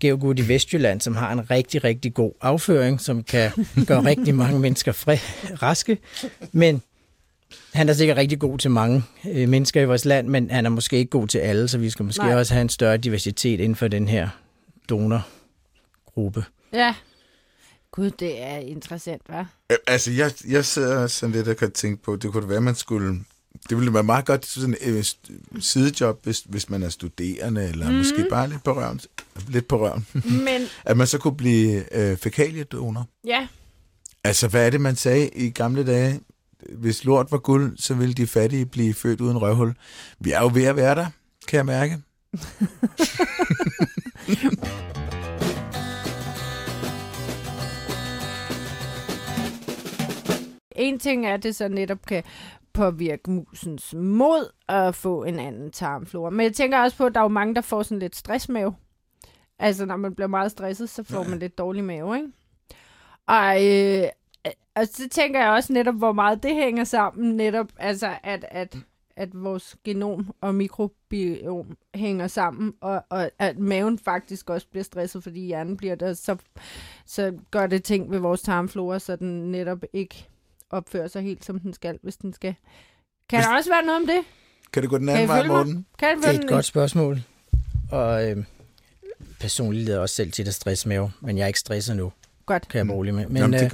[0.00, 3.50] geogud i Vestjylland, som har en rigtig, rigtig god afføring, som kan
[3.86, 5.16] gøre rigtig mange mennesker fri,
[5.62, 5.98] raske.
[6.52, 6.82] Men
[7.72, 9.02] han er sikkert rigtig god til mange
[9.32, 11.90] øh, mennesker i vores land, men han er måske ikke god til alle, så vi
[11.90, 12.22] skal måske.
[12.24, 12.34] Nej.
[12.34, 14.28] også have en større diversitet inden for den her
[14.88, 16.44] donorgruppe.
[16.72, 16.94] Ja.
[17.92, 19.44] Gud, det er interessant, hva'?
[19.70, 22.74] Øh, Altså, jeg, jeg sidder sådan lidt og kan tænke på, det kunne være, man
[22.74, 23.24] skulle...
[23.68, 25.16] Det ville være meget godt sådan et
[25.60, 27.96] sidejob, hvis, hvis man er studerende, eller mm.
[27.96, 29.00] måske bare lidt på røven.
[29.48, 30.06] Lidt på røven.
[30.44, 33.06] Men At man så kunne blive øh, fækaliedonor.
[33.26, 33.48] ja,
[34.24, 36.20] Altså, hvad er det, man sagde i gamle dage?
[36.68, 39.74] Hvis lort var guld, så ville de fattige blive født uden røvhul.
[40.18, 41.06] Vi er jo ved at være der,
[41.48, 41.98] kan jeg mærke.
[50.80, 52.22] en ting er, at det så netop kan
[52.72, 56.30] påvirke musens mod at få en anden tarmflora.
[56.30, 58.74] Men jeg tænker også på, at der er jo mange, der får sådan lidt stressmave.
[59.58, 62.28] Altså, når man bliver meget stresset, så får man lidt dårlig mave, ikke?
[63.26, 64.08] Og, øh,
[64.74, 68.76] og så tænker jeg også netop, hvor meget det hænger sammen, netop, altså, at, at,
[69.16, 75.22] at vores genom og mikrobiom hænger sammen, og, og at maven faktisk også bliver stresset,
[75.22, 76.36] fordi hjernen bliver der, så,
[77.06, 80.29] så gør det ting ved vores tarmflora, så den netop ikke
[80.70, 82.54] opfører sig helt, som den skal, hvis den skal.
[83.28, 84.20] Kan Hvis- der også være noget om det?
[84.72, 85.46] Kan det gå den anden vej?
[85.46, 85.86] Morten?
[85.98, 87.22] Kan Det er et godt spørgsmål.
[87.92, 88.44] Og øh,
[89.40, 92.12] personligt lider jeg også selv til at stressmave, men jeg er ikke stresset nu,
[92.46, 92.68] Godt.
[92.68, 93.26] kan jeg roligt med.
[93.26, 93.72] Men Jamen, det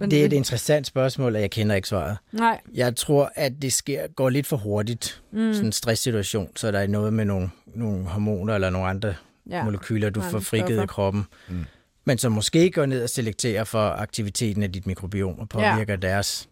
[0.00, 2.16] øh, det er et interessant spørgsmål, og jeg kender ikke svaret.
[2.32, 2.60] Nej.
[2.74, 5.52] Jeg tror, at det sker, går lidt for hurtigt, Mm.
[5.52, 9.14] sådan en stresssituation, så der er noget med nogle, nogle hormoner eller nogle andre
[9.50, 9.56] Ja.
[9.56, 9.64] ja.
[9.64, 11.26] molekyler, du Andre får frigivet i kroppen.
[11.48, 11.64] Mm.
[12.08, 15.96] Men som måske går ned og selekterer for aktiviteten af dit mikrobiom og påvirker ja.
[15.96, 16.48] deres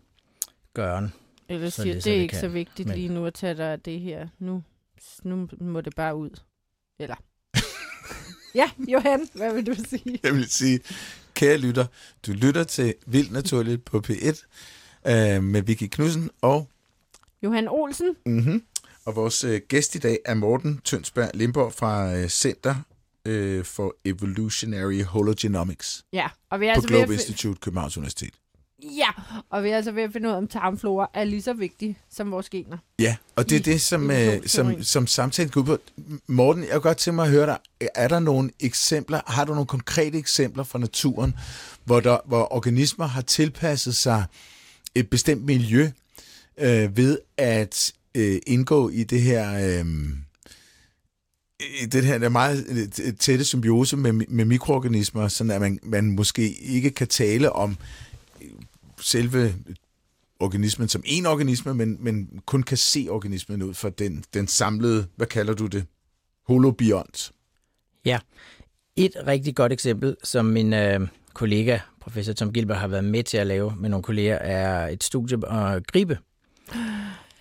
[0.74, 1.12] gøren.
[1.48, 2.40] Eller siger, det er det, så, er ikke kan.
[2.40, 4.28] så vigtigt Men- lige nu at tage dig af det her.
[4.38, 4.62] Nu,
[5.22, 6.30] nu må det bare ud.
[6.98, 7.14] Eller...
[8.60, 10.20] ja, Johan, hvad vil du sige?
[10.22, 10.80] Jeg vil sige,
[11.34, 11.86] kære lytter,
[12.26, 14.46] du lytter til Vildt Naturligt på P1
[15.10, 16.68] øh, med Vicky Knudsen og,
[17.42, 18.16] Johan Olsen?
[18.26, 18.62] mm-hmm,
[19.04, 22.74] og vores øh, gæst i dag er Morten Tønsberg Limborg fra øh, Center
[23.26, 28.34] øh, for Evolutionary Hologenomics Ja, og vi er, på altså Globe Institute Københavns Universitet.
[28.82, 29.08] ja,
[29.50, 31.98] og vi er altså ved at finde ud af, om tarmflora er lige så vigtig
[32.10, 32.78] som vores gener.
[32.98, 35.78] Ja, og det er det, som, øh, som, som samtalen går ud på.
[36.26, 37.58] Morten, jeg kunne godt tænke mig at høre dig.
[37.94, 41.36] Er der nogle eksempler, har du nogle konkrete eksempler fra naturen,
[41.84, 44.24] hvor, der, hvor organismer har tilpasset sig
[44.94, 45.90] et bestemt miljø
[46.58, 49.78] øh, ved at øh, indgå i det her...
[49.80, 49.86] Øh,
[51.60, 52.66] i det her der meget
[53.04, 57.76] øh, tætte symbiose med, med mikroorganismer, sådan at man, man måske ikke kan tale om
[58.42, 58.48] øh,
[59.00, 59.54] selve
[60.40, 65.06] organismen som en organisme, men, men kun kan se organismen ud fra den, den samlede,
[65.16, 65.84] hvad kalder du det,
[66.46, 67.32] holobiont.
[68.98, 71.00] Et rigtig godt eksempel, som min øh,
[71.34, 75.04] kollega, professor Tom Gilbert, har været med til at lave med nogle kolleger, er et
[75.04, 76.18] studie om gribe,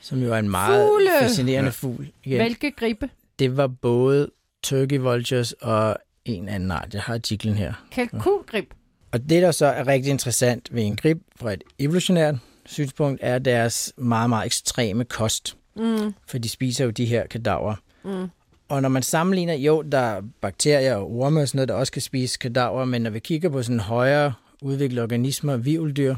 [0.01, 1.09] som jo er en meget Fugle!
[1.21, 1.65] fascinerende Ja.
[1.65, 1.69] ja.
[1.69, 2.11] fugl.
[2.23, 2.37] Igen.
[2.37, 3.09] Hvilke gribe?
[3.39, 4.29] Det var både
[4.63, 6.93] turkey vultures og en anden art.
[6.93, 7.73] Jeg har artiklen her.
[7.91, 8.73] Kalkungrib.
[9.11, 13.39] Og det, der så er rigtig interessant ved en grib fra et evolutionært synspunkt, er
[13.39, 15.57] deres meget, meget ekstreme kost.
[15.75, 16.13] Mm.
[16.27, 17.75] For de spiser jo de her kadaver.
[18.03, 18.27] Mm.
[18.69, 21.91] Og når man sammenligner, jo, der er bakterier og orme og sådan noget, der også
[21.91, 26.15] kan spise kadaver, men når vi kigger på sådan højere udviklede organismer, vivldyr,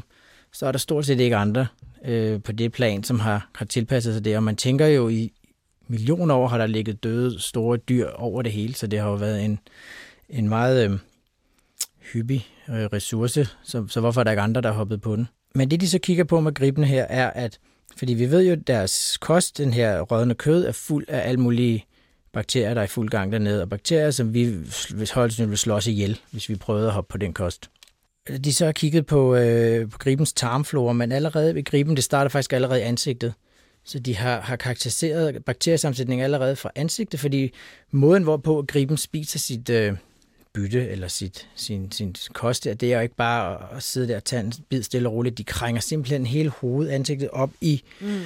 [0.52, 1.66] så er der stort set ikke andre
[2.04, 4.36] øh, på det plan, som har, har tilpasset sig det.
[4.36, 5.32] Og man tænker jo, i
[5.88, 9.14] millioner år har der ligget døde store dyr over det hele, så det har jo
[9.14, 9.58] været en,
[10.28, 10.98] en meget øh,
[12.12, 15.28] hyppig øh, ressource, så, så hvorfor er der ikke andre, der har hoppet på den?
[15.54, 17.58] Men det, de så kigger på med gribene her, er, at
[17.96, 21.40] fordi vi ved jo, at deres kost, den her rådne kød, er fuld af alle
[21.40, 21.84] mulige
[22.32, 24.44] bakterier, der er i fuld gang dernede, og bakterier, som vi
[24.94, 27.70] hvis højst ville slå os ihjel, hvis vi prøvede at hoppe på den kost.
[28.44, 32.28] De så har kigget på, øh, på gribens tarmflora, men allerede ved griben, det starter
[32.28, 33.34] faktisk allerede i ansigtet.
[33.88, 37.52] Så de har, har karakteriseret bakteriesammensætningen allerede fra ansigtet, fordi
[37.90, 39.92] måden, hvorpå griben spiser sit øh,
[40.52, 44.24] bytte eller sit, sin, sin kost, det er jo ikke bare at sidde der og
[44.24, 45.38] tage en bid stille og roligt.
[45.38, 48.20] De krænger simpelthen hele hovedet, ansigtet op i mm.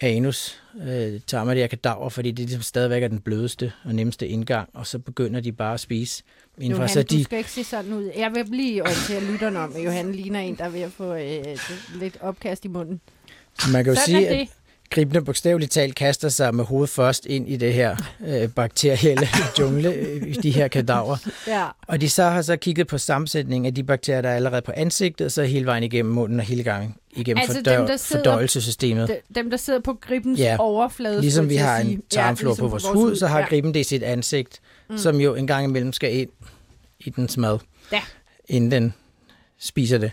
[0.00, 4.86] anus, øh, her kadaver, fordi det ligesom stadigvæk er den blødeste og nemmeste indgang, og
[4.86, 6.22] så begynder de bare at spise.
[6.58, 8.10] Indenfor, Johan, så du de, skal ikke se sådan ud.
[8.16, 11.14] Jeg vil lige orientere lytterne om, at Johan ligner en, der er ved at få
[11.14, 11.58] øh,
[12.00, 13.00] lidt opkast i munden.
[13.72, 14.48] man kan jo Sådan sige, at
[14.90, 17.96] gribene bogstaveligt talt kaster sig med hovedet først ind i det her
[18.26, 19.94] øh, bakterielle jungle,
[20.42, 21.16] de her kadaver.
[21.46, 21.66] Ja.
[21.86, 24.72] Og de så har så kigget på sammensætningen af de bakterier, der er allerede på
[24.76, 28.24] ansigtet, så hele vejen igennem munden og hele gangen igennem Altså fordør, dem, der sidder-
[28.24, 29.08] fordøjelsessystemet.
[29.08, 31.20] De- Dem, der sidder på gribens Ja, overflade.
[31.20, 32.02] Ligesom vi har en sige.
[32.10, 34.98] tarmflora ligesom på vores hud, så har griben det i sit ansigt, mm.
[34.98, 36.30] som jo en gang imellem skal ind
[37.00, 37.58] i dens mad,
[37.92, 38.02] Ja.
[38.48, 38.94] inden den
[39.58, 40.12] spiser det.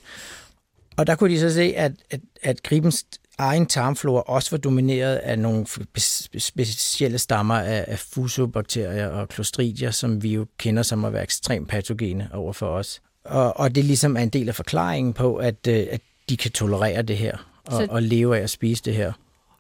[0.97, 3.05] Og der kunne de så se, at, at, at gribens
[3.37, 9.91] egen tarmflora også var domineret af nogle spe- specielle stammer af, af fusobakterier og clostridier,
[9.91, 13.01] som vi jo kender som at være ekstremt patogene over for os.
[13.25, 16.51] Og, og det ligesom er en del af forklaringen på, at, øh, at de kan
[16.51, 19.13] tolerere det her og, Så- og leve af at spise det her.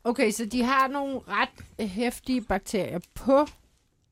[0.03, 3.47] Okay, så de har nogle ret hæftige bakterier på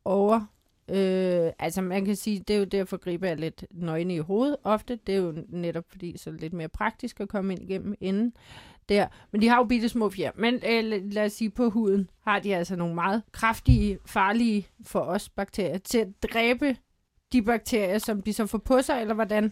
[0.06, 0.42] over...
[0.90, 4.58] Øh, altså man kan sige, det er jo derfor, gribe er lidt nøgne i hovedet
[4.64, 5.00] ofte.
[5.08, 7.96] Det er jo netop fordi, så er det lidt mere praktisk at komme ind igennem
[8.02, 8.34] inden
[8.90, 9.08] der.
[9.32, 10.32] Men de har jo bitte små fjer.
[10.36, 15.00] Men øh, lad- os sige, på huden har de altså nogle meget kraftige, farlige for
[15.00, 16.76] os bakterier til at dræbe
[17.34, 19.52] de bakterier, som de så får på sig, eller hvordan?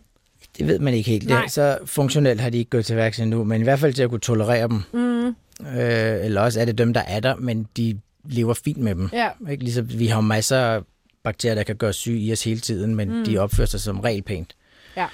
[0.57, 1.27] Det ved man ikke helt.
[1.29, 1.41] Nej.
[1.41, 4.03] Det, så funktionelt har de ikke gået til værks endnu, men i hvert fald til
[4.03, 4.81] at kunne tolerere dem.
[4.93, 8.95] Mm, Øh, eller også er det dem, der er der, men de lever fint med
[8.95, 9.09] dem.
[9.13, 9.63] ja, Ikke?
[9.63, 10.81] Ligesom, vi har masser af
[11.23, 13.25] bakterier, der kan gøre syge i os hele tiden, men mm.
[13.25, 14.55] de opfører sig som regel pænt.
[14.97, 15.07] Ja.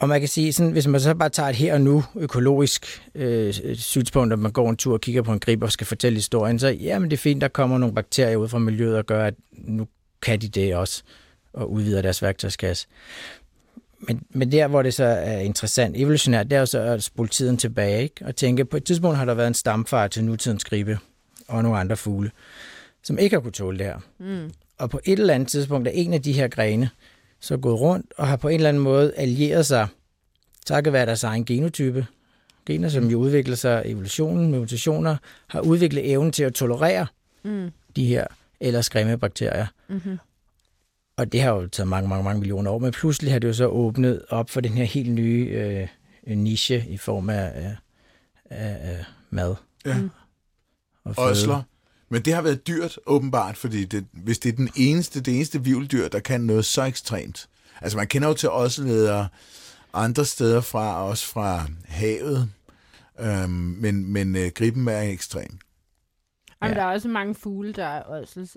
[0.00, 3.02] Og man kan sige, sådan, hvis man så bare tager et her og nu økologisk
[3.14, 6.16] øh, synspunkt, at man går en tur og kigger på en grib og skal fortælle
[6.16, 9.24] historien, så jamen det er fint, der kommer nogle bakterier ud fra miljøet og gør,
[9.24, 9.86] at nu
[10.22, 11.02] kan de det også,
[11.52, 12.86] og udvider deres værktøjskasse.
[14.00, 17.28] Men, men der, hvor det så er interessant evolutionært, det er jo så at spole
[17.28, 18.24] tiden tilbage, ikke?
[18.24, 20.98] og tænke, på et tidspunkt har der været en stamfar til nutidens gribe
[21.48, 22.30] og nogle andre fugle,
[23.02, 23.98] som ikke har kunne tåle det her.
[24.18, 26.90] mm, Og på et eller andet tidspunkt er en af de her grene
[27.40, 29.88] så gået rundt og har på en eller anden måde allieret sig,
[30.66, 32.06] takket være deres egen genotype,
[32.66, 35.16] gener, som jo udvikler sig i evolutionen med mutationer,
[35.48, 37.06] har udviklet evnen til at tolerere
[37.42, 38.26] mm, de her
[38.60, 39.66] ellers grimme bakterier.
[39.88, 40.18] mm-hmm.
[41.16, 43.52] Og det har jo taget mange, mange, mange millioner år, men pludselig har det jo
[43.52, 45.46] så åbnet op for den her helt nye
[46.26, 47.76] øh, niche i form af, af,
[48.50, 49.54] af, af mad.
[49.86, 49.98] Ja.
[49.98, 50.10] Mm.
[51.04, 51.62] Og føde.
[52.08, 55.64] Men det har været dyrt, åbenbart, fordi det, hvis det er den eneste, det eneste
[55.64, 57.48] vivldyr, der kan noget så ekstremt.
[57.80, 59.28] Altså man kender jo til åsledere
[59.92, 62.50] andre steder fra, også fra havet,
[63.20, 65.58] øhm, men, men øh, griben er ekstrem.
[66.62, 66.80] Jamen, Ja.
[66.80, 68.56] der er også mange fugle, der er ådsels,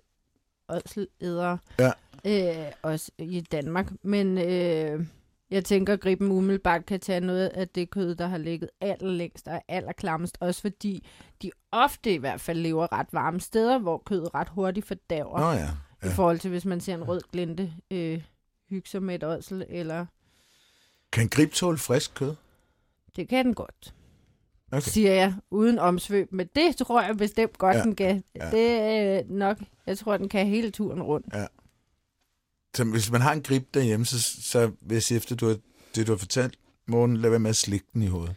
[0.70, 1.58] ådselædere.
[1.80, 1.92] Ja.
[2.26, 3.92] Øh, også i Danmark.
[4.04, 5.06] Men øh,
[5.52, 9.48] jeg tænker, at griben umiddelbart kan tage noget af det kød, der har ligget allerlængst
[9.48, 10.38] og allerklammest.
[10.40, 11.08] Også fordi
[11.42, 15.40] de ofte i hvert fald lever ret varme steder, hvor kødet ret hurtigt fordærver.
[15.40, 15.70] Nå ja.
[16.04, 18.22] I forhold til, hvis man ser en rød glinte øh,
[18.70, 20.06] hygge sig med et ådsel, eller
[21.12, 22.36] Kan grib tåle frisk kød?
[23.16, 23.94] det kan den godt.
[24.72, 24.82] Okay.
[24.82, 26.32] Siger jeg, uden omsvøb.
[26.32, 27.84] Men det tror jeg bestemt godt, Ja, ja.
[27.86, 28.24] den kan.
[28.36, 28.46] ja.
[28.46, 28.52] Ja.
[28.52, 31.34] Det er nok, jeg tror, den kan hele turen rundt.
[32.76, 35.56] Så hvis man har en grib derhjemme, så, så vil jeg sige efter du har,
[35.96, 36.54] det, du har fortalt,
[36.88, 38.36] Morten, lad være med at slikke den i hovedet.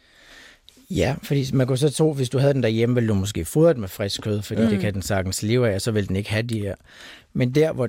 [0.91, 3.73] Ja, fordi man kunne så tro, hvis du havde den derhjemme, ville du måske fodre
[3.73, 4.69] den med frisk kød, fordi mm.
[4.69, 6.75] Det kan den sagtens leve af, og så vil den ikke have de her.
[7.33, 7.89] Men der, hvor,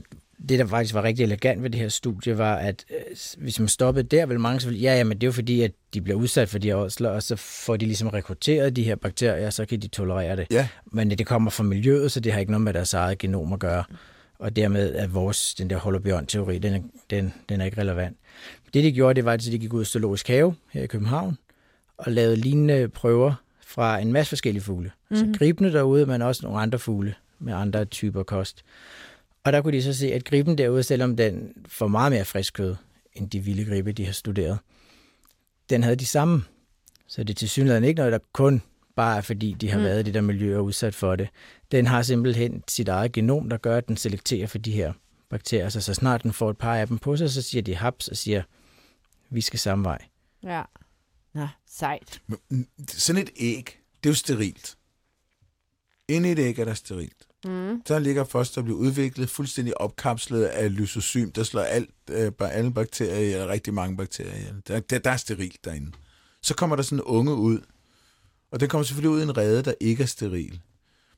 [0.50, 3.68] det, der faktisk var rigtig elegant ved det her studie, var, at øh, hvis man
[3.68, 6.20] stoppede der, ville mange selvfølgelig, ja, ja, men det er jo fordi, at de bliver
[6.20, 9.66] udsat for de her ådsler, og så får de ligesom rekrutteret de her bakterier, så
[9.66, 10.48] kan de tolerere det.
[10.52, 10.68] Ja.
[10.92, 13.60] Men det kommer fra miljøet, så det har ikke noget med deres eget genom at
[13.60, 13.84] gøre.
[14.40, 18.18] Og dermed er vores, den der holobiont-teori, den er, den, den er ikke relevant.
[18.74, 21.38] Det, de gjorde, det var, at de gik ud i Zoologisk Have her i København,
[21.98, 23.34] og lavede lignende prøver
[23.66, 24.92] fra en masse forskellige fugle.
[25.10, 25.34] Mm-hmm.
[25.34, 28.64] Så gribende derude, men også nogle andre fugle med andre typer kost.
[29.44, 32.54] Og der kunne de så se, at griben derude, selvom den får meget mere frisk
[32.54, 32.76] kød,
[33.14, 34.58] end de vilde gribe, de har studeret,
[35.70, 36.44] den havde de samme.
[37.08, 38.62] Så det er til synligheden ikke noget, der kun
[38.96, 39.84] bare fordi, de har mm.
[39.84, 41.30] været i det der miljø og udsat for det.
[41.72, 44.94] Den har simpelthen sit eget genom, der gør, at den selekterer for de her
[45.30, 45.70] bakterier.
[45.70, 48.08] Så, så snart den får et par af dem på sig, så siger de haps
[48.08, 48.44] og siger,
[49.30, 50.00] vi skal samme vej.
[50.44, 50.64] Ja.
[51.34, 52.22] Nå, sejt.
[52.28, 54.76] Men, Sådan et æg, det er jo sterilt.
[56.08, 57.28] Inde i et æg er der sterilt.
[57.46, 57.82] Mm.
[57.88, 62.52] Der ligger foster og bliver udviklet fuldstændig opkapslet af lysosym, der slår alt, øh, bare
[62.52, 64.54] alle bakterier eller rigtig mange bakterier.
[64.68, 65.92] Der, der, der er sterilt derinde.
[66.42, 67.60] Så kommer der sådan en unge ud,
[68.56, 70.60] og den kommer selvfølgelig ud i en rede, der ikke er steril.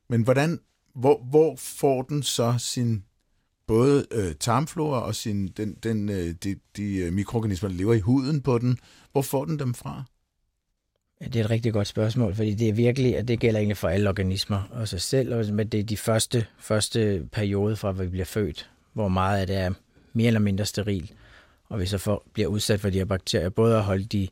[0.09, 0.59] Men hvordan,
[0.95, 3.03] hvor, hvor får den så sin
[3.67, 7.99] både øh, tarmflora og sin, den, den, øh, de, de øh, mikroorganismer, der lever i
[7.99, 8.79] huden på den,
[9.11, 10.03] hvor får den dem fra?
[11.21, 13.77] Ja, det er et rigtig godt spørgsmål, fordi det er virkelig, at det gælder egentlig
[13.77, 17.91] for alle organismer og sig selv, og men det er de første, første periode fra,
[17.91, 19.71] hvor vi bliver født, hvor meget af det er
[20.13, 21.11] mere eller mindre steril,
[21.69, 24.27] og vi så får, bliver udsat for de her bakterier, både at holde de,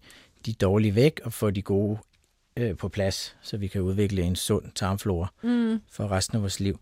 [0.46, 1.98] de dårlige væk og få de gode
[2.58, 5.82] øh, på plads, så vi kan udvikle en sund tarmflora Mm.
[5.92, 6.80] for resten af vores liv.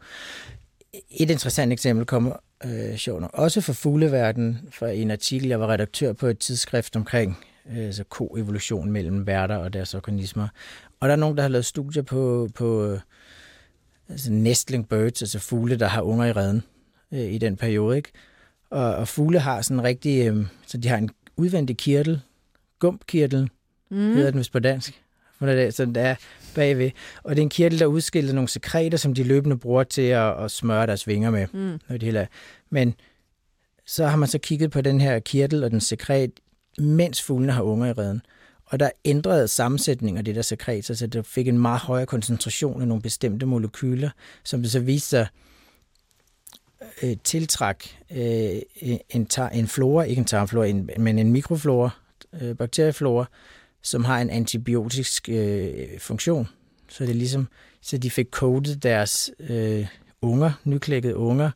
[0.93, 5.67] Et interessant eksempel kommer øh, sjovt nok også fra fugleverdenen, fra en artikel, jeg var
[5.67, 7.37] redaktør på et tidsskrift omkring
[7.71, 10.47] øh, altså koevolution mellem værter og deres organismer.
[10.99, 12.99] Og der er nogen, der har lavet studier på, på øh,
[14.09, 16.63] altså nestling birds, altså fugle, der har unger i redden
[17.11, 17.97] øh, i den periode.
[17.97, 18.11] Ikke?
[18.69, 22.21] Og, og fugle har sådan en rigtig, øh, så de har en udvendig kirtel,
[22.79, 23.49] gumpkirtel,
[23.91, 23.97] mm.
[23.97, 25.02] hedder den vist på dansk.
[25.43, 26.15] For det er sådan, der er
[26.55, 26.91] bagved.
[27.23, 30.43] Og det er en kirtel, der udskiller nogle sekreter, som de løbende bruger til at,
[30.43, 31.47] at smøre deres vinger med.
[31.53, 31.59] Mm.
[31.59, 32.25] Når det hele er.
[32.69, 32.95] Men
[33.85, 36.31] så har man så kigget på den her kirtel og den sekret,
[36.77, 38.21] mens fuglene har unger i redden.
[38.65, 42.81] Og der ændrede sammensætning af det der sekret, så det fik en meget højere koncentration
[42.81, 44.09] af nogle bestemte molekyler,
[44.43, 45.27] som det så viste sig
[47.03, 48.61] øh, tiltræk øh,
[49.09, 51.89] en, tar, en flora, ikke en tarmflora, en, men en mikroflora,
[52.41, 53.25] øh, bakterieflora,
[53.83, 56.47] som har en antibiotisk øh, funktion.
[56.89, 57.47] Så det er ligesom,
[57.81, 59.87] så de fik coatet deres øh,
[60.21, 61.51] unger, nyklækkede unger,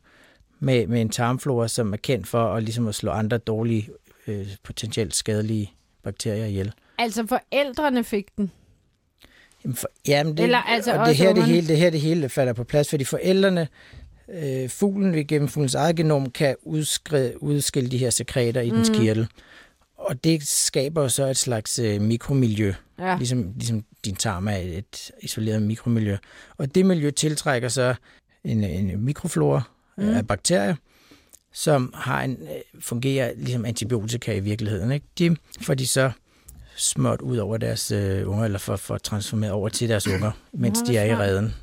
[0.60, 3.88] med, med en tarmflora, som er kendt for at, ligesom at slå andre dårlige,
[4.26, 6.72] øh, potentielt skadelige bakterier ihjel.
[6.98, 8.50] Altså forældrene fik den.
[9.64, 12.28] Jamen, for, jamen det, Eller altså og det her, det hele, det her det hele
[12.28, 13.68] falder på plads, fordi forældrene,
[14.34, 18.76] øh, fuglen ved gennem fuglens eget genom, kan udskri- udskille de her sekreter i mm.
[18.76, 19.28] dens kirtel.
[19.98, 23.16] Og det skaber så et slags øh, mikromiljø, Ja.
[23.16, 26.16] ligesom, ligesom din tarm er et isoleret mikromiljø.
[26.56, 27.94] Og det miljø tiltrækker så
[28.44, 29.62] en, en mikroflora
[29.98, 30.08] mm.
[30.08, 30.74] af bakterier,
[31.52, 34.92] som har en, øh, fungerer ligesom antibiotika i virkeligheden.
[34.92, 35.06] Ikke?
[35.18, 36.10] De får de så
[36.76, 40.80] smørt ud over deres øh, unger, eller for, for transformeret over til deres unger, mens
[40.80, 41.54] Nå, de er i redden.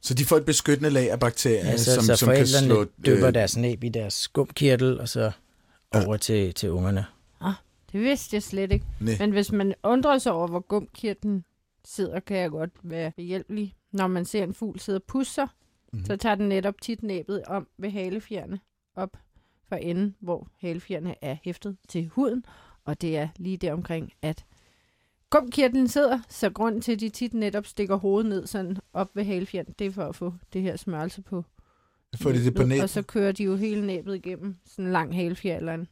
[0.00, 2.66] Så de får et beskyttende lag af bakterier, Ja, så, som, så som kan forældrene
[2.66, 2.86] slå...
[3.06, 5.30] dypper øh, deres næb i deres skumkirtel, og så
[5.92, 7.04] over til, til ungerne.
[7.92, 8.86] Det vidste jeg slet ikke.
[9.00, 9.12] næ.
[9.20, 11.44] Men hvis man undrer sig over, hvor gumkirten
[11.84, 13.74] sidder, kan jeg godt være behjælpelig.
[13.92, 15.48] Når man ser en fugl sidde og pusse sig,
[15.92, 15.98] Mhm.
[16.00, 16.04] mm.
[16.06, 18.60] så tager den netop tit næbet om ved halefjerne
[18.96, 19.16] op
[19.68, 22.44] for enden, hvor halefjerne er hæftet til huden.
[22.84, 24.44] Og det er lige der omkring, at
[25.30, 29.24] gumkirtlen sidder, så grunden til, at de tit netop stikker hovedet ned sådan op ved
[29.24, 31.44] halefjern, det er for at få det her smørelse på
[32.22, 32.82] Får de det på næbet.
[32.82, 35.88] Og så kører de jo hele næbet igennem sådan en lang halefjer eller en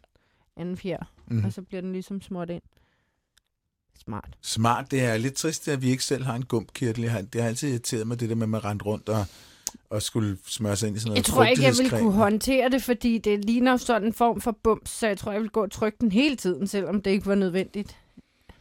[0.61, 1.44] anden fjer, mm.
[1.44, 2.62] Og så bliver den ligesom smurt ind.
[4.05, 4.29] Smart.
[4.42, 7.03] Smart, det er lidt trist, at vi ikke selv har en gumpkirtel.
[7.33, 9.25] Det har altid irriteret mig, det der med, at man rendte rundt og,
[9.90, 12.03] og skulle smøre sig ind i sådan noget Jeg tror ikke, jeg vil frugtighedscreme.
[12.05, 15.40] kunne håndtere det, fordi det ligner sådan en form for bums, så jeg tror, jeg
[15.40, 17.96] vil gå og trykke den hele tiden, selvom det ikke var nødvendigt.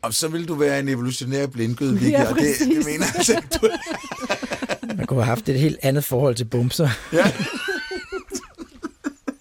[0.01, 3.15] Og så vil du være en evolutionær blindgød, Vicky, Ja, og det, det mener jeg
[3.15, 3.69] altså ikke, du
[4.97, 6.89] Man kunne have haft et helt andet forhold til bumser.
[7.13, 7.23] ja.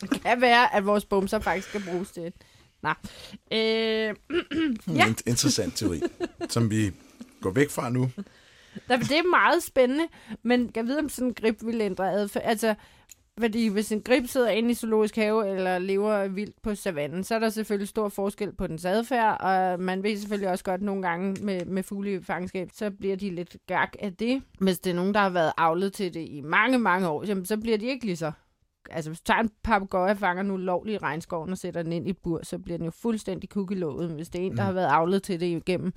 [0.01, 2.33] Det kan være, at vores bumser faktisk skal bruges til.
[2.83, 2.95] Nej.
[3.53, 4.15] Øh,
[4.97, 5.07] Ja.
[5.07, 6.01] En interessant teori,
[6.49, 6.93] som vi
[7.41, 8.11] går væk fra nu.
[8.89, 10.05] det er meget spændende,
[10.43, 12.43] men jeg ved, om sådan en grib vil ændre adfærd.
[12.47, 12.75] Altså,
[13.41, 17.35] fordi hvis en grib sidder inde i zoologisk have eller lever vildt på savannen, så
[17.35, 21.03] er der selvfølgelig stor forskel på dens adfærd, og man ved selvfølgelig også godt nogle
[21.03, 24.43] gange med, med fuglefangskab, så bliver de lidt gak af det.
[24.59, 27.47] Hvis det er nogen, der har været avlet til det i mange, mange år, jamen,
[27.47, 28.33] så bliver de ikke lige så
[28.91, 31.93] altså hvis du tager en papegøje og fanger nu lovlig i regnskoven og sætter den
[31.93, 34.11] ind i et bur, så bliver den jo fuldstændig kukkelået.
[34.11, 34.67] Hvis det er en, der Mm.
[34.67, 35.93] har været avlet til det igennem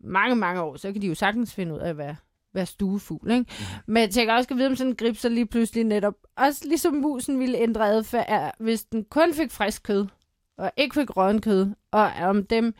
[0.00, 2.16] mange, mange år, så kan de jo sagtens finde ud af at være,
[2.54, 3.30] være stuefugl.
[3.30, 3.46] Ikke?
[3.86, 3.92] Mm.
[3.92, 6.68] Men jeg tænker også at vide, om sådan en grib så lige pludselig netop, også
[6.68, 10.06] ligesom musen ville ændre adfærd, hvis den kun fik frisk kød,
[10.58, 12.74] og ikke fik rådden kød, og om dem,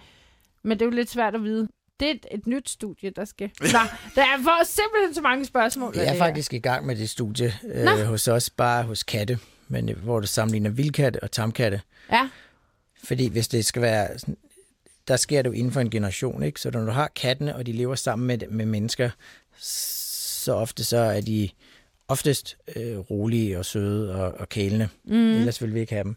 [0.64, 1.68] men det er jo lidt svært at vide.
[2.00, 3.50] Det er et, et nyt studie, der skal...
[3.60, 3.78] Nå,
[4.14, 5.92] der er for simpelthen så mange spørgsmål.
[5.94, 6.18] Af er det her.
[6.18, 7.90] faktisk i gang med det studie Nå.
[7.90, 11.80] øh, hos os, bare hos katte, men øh, hvor du sammenligner vildkatte og tamkatte.
[12.12, 12.28] Ja,
[13.04, 14.18] Fordi hvis det skal være...
[14.18, 14.36] Sådan,
[15.08, 16.60] der sker det jo inden for en generation, ikke?
[16.60, 19.10] Så når du har kattene, og de lever sammen med, med mennesker,
[19.58, 21.48] så ofte så er de
[22.08, 24.88] oftest øh, rolige og søde og, og kælende.
[25.04, 25.30] Mm.
[25.36, 26.16] Ellers vil vi ikke have dem.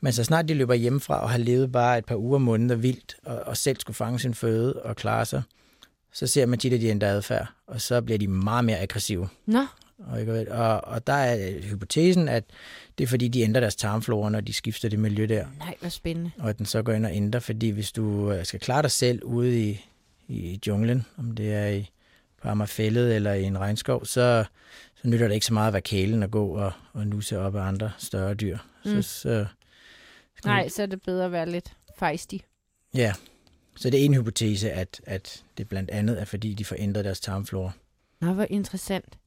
[0.00, 3.16] Men så snart de løber hjemmefra og har levet bare et par uger måneder vildt,
[3.24, 5.42] og, og selv skulle fange sin føde og klare sig,
[6.12, 9.28] så ser man tit, at de ændrer adfærd, og så bliver de meget mere aggressive.
[9.46, 9.66] nå,
[9.98, 12.44] Og, og, og der er hypotesen, at
[12.98, 15.88] det er fordi, de ændrer deres tarmflora, når de skifter det miljø der nej, hvor
[15.88, 16.30] spændende.
[16.38, 18.90] og at den så går ind og ændrer, fordi hvis du øh, skal klare dig
[18.90, 19.84] selv ude i,
[20.28, 21.90] i junglen, om det er i
[22.42, 24.44] på Amagerfællet eller i en regnskov, så,
[24.94, 27.56] så nytter det ikke så meget at være kælen og gå og, og nusse op
[27.56, 28.58] af andre større dyr.
[28.84, 29.02] Mm.
[29.02, 29.46] Så, så,
[30.44, 32.36] Nej, så er det bedre at være lidt feisty.
[32.94, 33.12] Ja,
[33.76, 37.04] så det er en hypotese, at, at det blandt andet er, fordi de får ændret
[37.04, 37.70] deres tarmflora.
[38.20, 39.18] Nå, hvor interessant.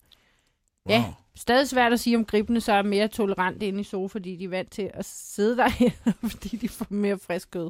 [0.86, 0.96] Wow.
[0.96, 1.14] Ja.
[1.36, 4.44] Stadig svært at sige, om gribene så er mere tolerante inde i sofa, fordi de
[4.44, 5.70] er vant til at sidde der,
[6.32, 7.70] fordi de får mere frisk kød.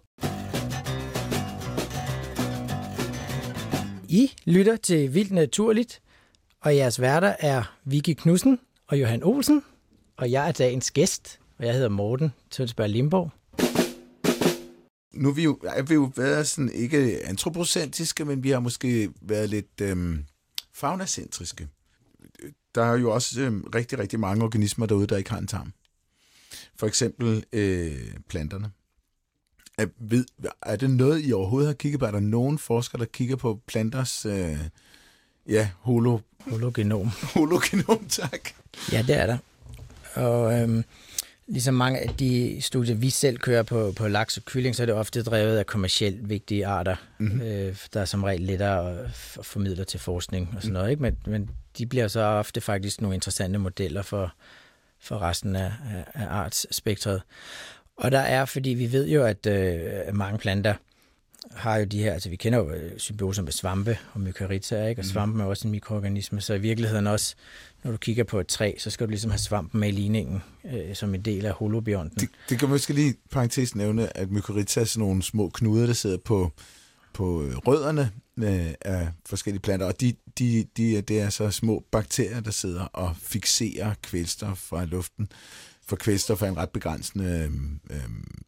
[4.10, 6.02] I lytter til Vildt Naturligt,
[6.62, 9.64] og jeres værter er Vicky Knudsen og Johan Olsen,
[10.18, 13.32] og jeg er dagens gæst, og jeg hedder Morten Tønsberg Limborg.
[15.14, 19.10] Nu er vi jo, er vi jo været sådan ikke antropocentriske, men vi har måske
[19.22, 20.26] været lidt øhm,
[20.74, 21.68] faunacentriske.
[22.76, 25.74] Der er jo også øhm, rigtig, rigtig mange organismer derude, der ikke har en tarm.
[26.76, 28.72] For eksempel øh, planterne.
[29.78, 30.26] Er, ved,
[30.62, 32.06] er det noget, I overhovedet har kigget på?
[32.06, 34.58] Er der nogen forskere, der kigger på planters øh,
[35.50, 37.08] ja, holo, Hologenom.
[37.36, 38.50] hologenom, tak?
[38.92, 39.38] Ja, det er der.
[40.16, 40.84] Og øhm,
[41.48, 44.86] ligesom mange af de studier, vi selv kører på, på laks og kylling, så er
[44.86, 47.42] det ofte drevet af kommercielt vigtige arter, mm-hmm.
[47.42, 50.90] øh, der er som regel lettere at f- formidle til forskning og sådan noget.
[50.90, 51.02] Ikke?
[51.02, 54.34] Men, men de bliver så ofte faktisk nogle interessante modeller for,
[55.00, 57.22] for resten af, af, af artsspektret.
[57.98, 59.82] Og der er, fordi vi ved jo, at øh,
[60.14, 60.74] mange planter
[61.56, 65.02] har jo de her, altså vi kender jo øh, symbioser med svampe og mykorrhizaer, ikke?
[65.02, 67.36] og svampen er også en mikroorganisme, så i virkeligheden også,
[67.84, 70.44] når du kigger på et træ, så skal du ligesom have svampen med i ligningen,
[70.74, 72.20] øh, som en del af holobionten.
[72.20, 75.94] Det, det kan måske lige parentes nævne, at mykorrhiza er sådan nogle små knuder, der
[75.94, 76.52] sidder på,
[77.14, 81.84] på øh, rødderne øh, af forskellige planter, og de, de, de, det er så små
[81.92, 85.30] bakterier, der sidder og fixerer kvælstof fra luften,
[85.88, 87.52] for kvælstof er en ret begrænsende
[87.90, 88.00] øh,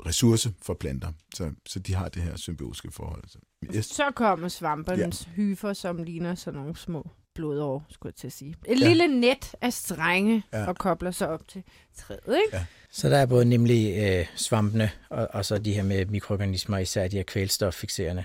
[0.05, 3.23] ressource for planter, så, så de har det her symbiotiske forhold.
[3.27, 3.39] Så,
[3.75, 3.85] yes.
[3.85, 5.31] Så kommer svampernes ja.
[5.31, 8.55] hyfer, som ligner sådan nogle små blodår, skulle jeg til at sige.
[8.67, 8.87] Et ja.
[8.87, 10.65] lille net af strenge, ja.
[10.65, 11.63] og kobler sig op til
[11.97, 12.57] træet, ikke?
[12.57, 12.65] Ja.
[12.91, 17.07] Så der er både nemlig øh, svampene, og, og så de her med mikroorganismer, især
[17.07, 18.23] de her kvælstoffixerende.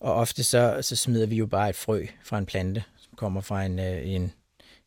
[0.00, 3.40] Og ofte så, så smider vi jo bare et frø fra en plante, som kommer
[3.40, 4.32] fra en, øh, en,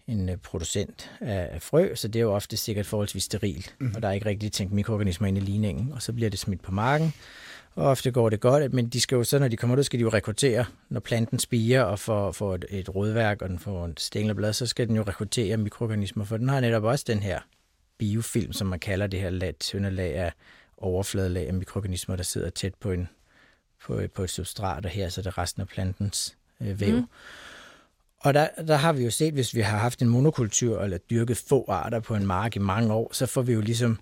[0.08, 3.92] en øh, producent af, frø, så det er jo ofte sikkert forholdsvis sterilt, mm.
[3.96, 6.62] og der er ikke rigtig tænkt mikroorganismer ind i ligningen, og så bliver det smidt
[6.62, 7.14] på marken.
[7.76, 10.00] Og ofte går det godt, men de skal jo så, når de kommer ud, skal
[10.00, 10.66] de jo rekruttere.
[10.90, 14.66] Når planten spiger og får, får et, et rodværk, og den får et stængelblad, så
[14.66, 17.40] skal den jo rekruttere mikroorganismer, for den har netop også den her
[17.98, 20.34] biofilm, som man kalder det her lag, tynde lag af
[20.78, 23.10] overfladelag af mikroorganismer, der sidder tæt på, en,
[23.84, 26.96] på, på et substrat, og her så er det resten af plantens øh, væv.
[26.96, 27.06] Mm.
[28.26, 31.38] Og der, der har vi jo set, hvis vi har haft en monokultur eller dyrket
[31.38, 34.00] få arter på en mark i mange år, så får vi jo ligesom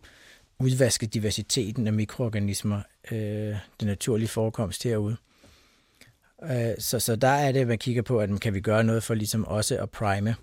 [0.60, 2.82] udvasket diversiteten af mikroorganismer,
[3.12, 3.18] øh,
[3.80, 5.16] det naturlige forekomst herude.
[6.44, 9.14] Øh, så, så der er det, man kigger på, at kan vi gøre noget for
[9.14, 10.36] ligesom også at prime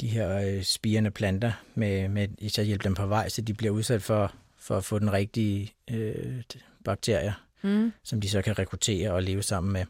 [0.00, 3.72] de her øh, spirende planter, med, med især hjælpe dem på vej, så de bliver
[3.72, 6.42] udsat for, for at få den rigtige øh,
[6.84, 7.32] bakterier,
[7.62, 7.92] Mm.
[8.02, 9.84] som de så kan rekruttere og leve sammen med.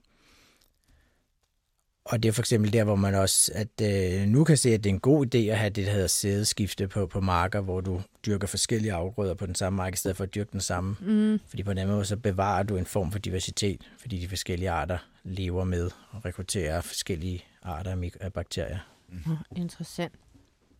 [2.05, 4.85] Og det er for eksempel der, hvor man også at, øh, nu kan se, at
[4.85, 7.81] det er en god idé at have det, der hedder sædeskifte på, på marker, hvor
[7.81, 10.97] du dyrker forskellige afgrøder på den samme mark, i stedet for at dyrke den samme.
[11.01, 11.41] Mm.
[11.49, 14.99] Fordi på den måde så bevarer du en form for diversitet, fordi de forskellige arter
[15.24, 18.78] lever med og rekrutterer forskellige arter af, mik- af bakterier.
[19.26, 20.12] Oh, interessant.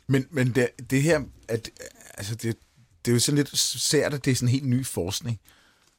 [0.07, 1.71] Men, men det, det her, at,
[2.15, 2.57] altså det,
[3.05, 5.41] det er jo sådan lidt sært, at det er sådan helt ny forskning.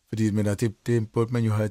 [0.10, 1.70] Fordi men, det, det burde man jo have,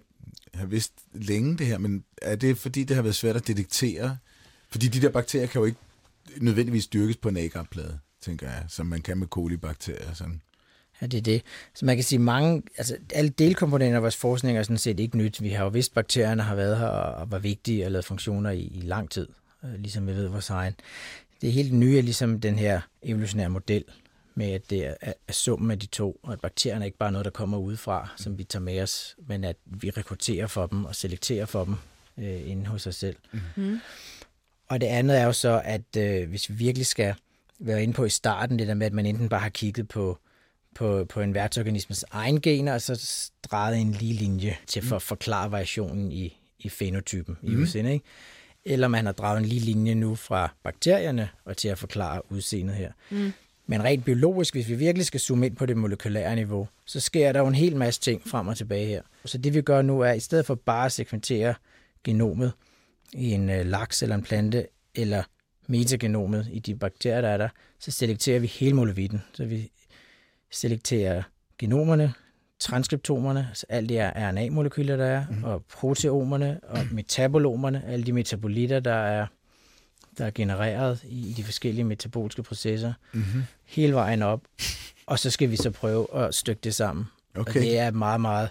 [0.55, 1.79] have vidst længe, det her.
[1.79, 4.17] Men er det, fordi det har været svært at detektere?
[4.71, 5.79] Fordi de der bakterier kan jo ikke
[6.37, 10.15] nødvendigvis dyrkes på en agarplade, tænker jeg, som man kan med kolibakterier.
[10.15, 10.41] Sådan.
[11.01, 11.43] Ja, det er det.
[11.75, 15.19] Så man kan sige, mange, altså alle delkomponenter af vores forskning er sådan set ikke
[15.19, 15.43] nyt.
[15.43, 18.51] Vi har jo vidst, at bakterierne har været her og var vigtige og lavet funktioner
[18.51, 19.29] i, i lang tid,
[19.65, 20.75] øh, ligesom vi ved vores egen.
[21.41, 23.85] Det er helt nye, ligesom den her evolutionære model,
[24.35, 24.95] med at det er,
[25.29, 28.09] er summen af de to, og at bakterierne er ikke bare noget, der kommer udefra,
[28.17, 31.75] som vi tager med os, men at vi rekrutterer for dem og selekterer for dem
[32.19, 33.17] øh, inde hos os selv.
[33.57, 33.81] Mm.
[34.69, 37.15] Og det andet er jo så, at øh, hvis vi virkelig skal
[37.59, 40.19] være inde på i starten, det der med, at man enten bare har kigget på
[40.75, 45.03] på, på en værtsorganismes egen gener, og så drejet en lige linje til for at
[45.03, 47.53] forklare variationen i, i fenotypen mm.
[47.53, 47.93] i udseende.
[47.93, 48.05] Ikke?
[48.65, 52.77] Eller man har draget en lige linje nu fra bakterierne og til at forklare udseendet
[52.77, 52.93] her.
[53.11, 53.33] Mm.
[53.67, 57.33] Men rent biologisk, hvis vi virkelig skal zoome ind på det molekylære niveau, så sker
[57.33, 59.03] der jo en hel masse ting frem og tilbage her.
[59.25, 61.55] Så det vi gør nu er, at i stedet for bare at sekventere
[62.05, 62.53] genomet
[63.13, 65.23] i en øh, laks eller en plante, eller
[65.67, 67.49] metagenomet i de bakterier, der er der,
[67.79, 69.23] så selekterer vi hele molevitten.
[69.33, 69.71] Så vi
[70.51, 71.23] selekterer
[71.59, 72.13] genomerne,
[72.59, 75.45] transkriptomerne, altså alle de RNA-molekyler, der er, mm.
[75.45, 79.27] og proteomerne og metabolomerne, alle de metabolitter, der er,
[80.19, 83.43] der er genereret i, de forskellige metaboliske processer, mm-hmm.
[83.65, 84.41] hele vejen op.
[85.07, 87.07] Og så skal vi så prøve at stykke det sammen.
[87.37, 87.55] Okay.
[87.55, 88.49] Og det er meget, meget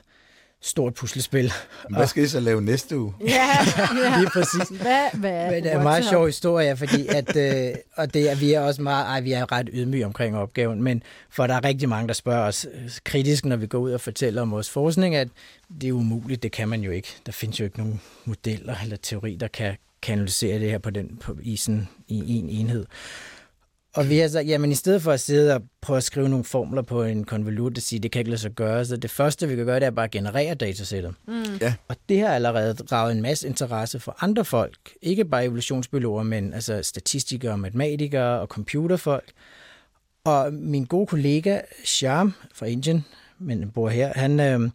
[0.63, 1.51] stort puslespil.
[1.89, 3.13] Hvad skal I så lave næste uge?
[3.21, 4.17] Ja, ja.
[4.19, 4.81] Lige præcis.
[4.81, 8.35] Hvad, hvad, Men det er en meget sjov historie, fordi at, øh, og det er,
[8.35, 11.63] vi er også meget, ej, vi er ret ydmyge omkring opgaven, men for der er
[11.63, 14.69] rigtig mange, der spørger os øh, kritisk, når vi går ud og fortæller om vores
[14.69, 15.27] forskning, at
[15.81, 17.15] det er umuligt, det kan man jo ikke.
[17.25, 21.17] Der findes jo ikke nogen modeller eller teori, der kan kanalisere det her på den
[21.21, 22.85] på isen i en enhed.
[23.95, 26.45] Og vi har sagt, jamen i stedet for at sidde og prøve at skrive nogle
[26.45, 29.47] formler på en konvolut og sige, det kan ikke lade sig gøre, så det første,
[29.47, 31.13] vi kan gøre, det er bare at generere datasættet.
[31.27, 31.43] Mm.
[31.61, 31.73] Ja.
[31.87, 34.77] Og det har allerede draget en masse interesse for andre folk.
[35.01, 39.31] Ikke bare evolutionsbiologer, men altså statistikere, matematikere og computerfolk.
[40.23, 43.05] Og min gode kollega Sham fra Indien,
[43.39, 44.69] men bor her, han, øh,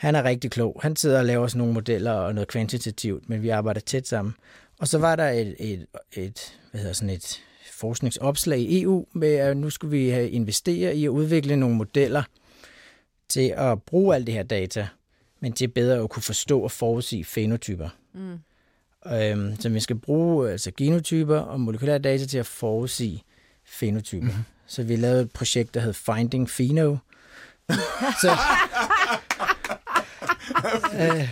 [0.00, 0.80] han er rigtig klog.
[0.82, 4.34] Han sidder og laver sådan nogle modeller og noget kvantitativt, men vi arbejder tæt sammen.
[4.78, 7.40] Og så var der et, et, et hvad hedder sådan et
[7.72, 12.22] forskningsopslag i EU med, at nu skulle vi have investere i at udvikle nogle modeller
[13.28, 14.88] til at bruge alt det her data,
[15.40, 17.88] men til bedre at kunne forstå og forudsige fenotyper.
[18.12, 18.38] Mm.
[19.12, 23.22] Øhm, så vi skal bruge altså genotyper og molekylære data til at forudsige
[23.64, 24.26] fenotyper.
[24.26, 24.44] Mm.
[24.66, 26.96] Så vi lavede et projekt, der hed Finding Pheno.
[28.22, 28.38] så,
[31.00, 31.28] øh,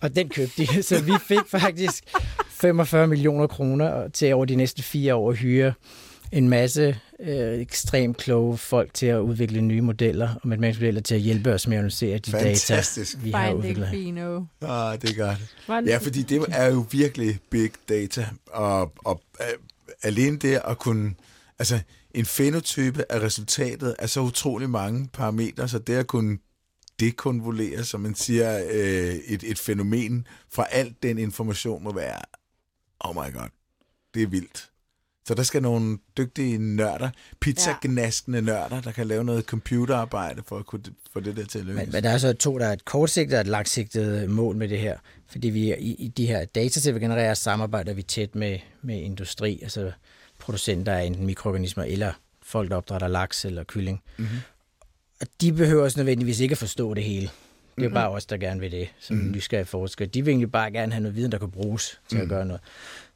[0.00, 0.82] og den købte de.
[0.88, 2.04] Så vi fik faktisk
[2.50, 5.72] 45 millioner kroner til over de næste fire år at hyre
[6.32, 11.14] en masse øh, ekstremt kloge folk til at udvikle nye modeller og matematiske modeller til
[11.14, 13.12] at hjælpe os med at analysere de Fantastisk.
[13.16, 13.86] data, vi har udviklet.
[14.62, 15.36] Ah, det er
[15.68, 15.86] godt.
[15.88, 19.46] Ja, fordi det er jo virkelig big data, og, og uh,
[20.02, 21.14] alene det at kunne,
[21.58, 21.80] altså
[22.14, 26.38] en fenotype af resultatet af så utrolig mange parametre, så det at kunne
[27.00, 32.20] dekonvolere, som man siger, øh, et, et fænomen fra alt den information må være,
[33.00, 33.48] oh my god,
[34.14, 34.70] det er vildt.
[35.26, 40.66] Så der skal nogle dygtige nørder, pizzagnaskende nørder, der kan lave noget computerarbejde for at
[40.66, 40.82] kunne
[41.12, 41.82] få det der til at lykkes.
[41.82, 44.68] Men, men der er så to, der er et kortsigtet og et langsigtet mål med
[44.68, 44.98] det her.
[45.26, 49.60] Fordi vi i, i de her datasæt, vi genererer, samarbejder vi tæt med, med industri,
[49.62, 49.92] altså
[50.38, 54.02] producenter af enten mikroorganismer eller folk, der opdrætter laks eller kylling.
[54.16, 54.38] Mm-hmm.
[55.20, 57.20] Og de behøver også nødvendigvis ikke at forstå det hele.
[57.20, 57.30] Det
[57.82, 57.94] er mm-hmm.
[57.94, 59.32] bare os, der gerne vil det, som mm-hmm.
[59.32, 60.08] nysgerrige forskere.
[60.08, 62.22] De vil egentlig bare gerne have noget viden, der kan bruges til mm-hmm.
[62.22, 62.60] at gøre noget.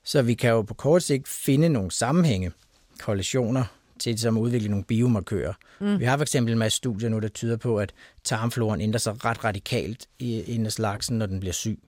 [0.05, 2.53] Så vi kan jo på kort sigt finde nogle sammenhænge,
[3.01, 3.65] korrelationer,
[3.99, 5.53] til som at udvikle nogle biomarkører.
[5.81, 5.99] Mm.
[6.01, 7.93] Vi har for eksempel en masse studier nu, der tyder på, at
[8.25, 11.79] tarmfloren ændrer sig ret radikalt i af laksen, når den bliver syg.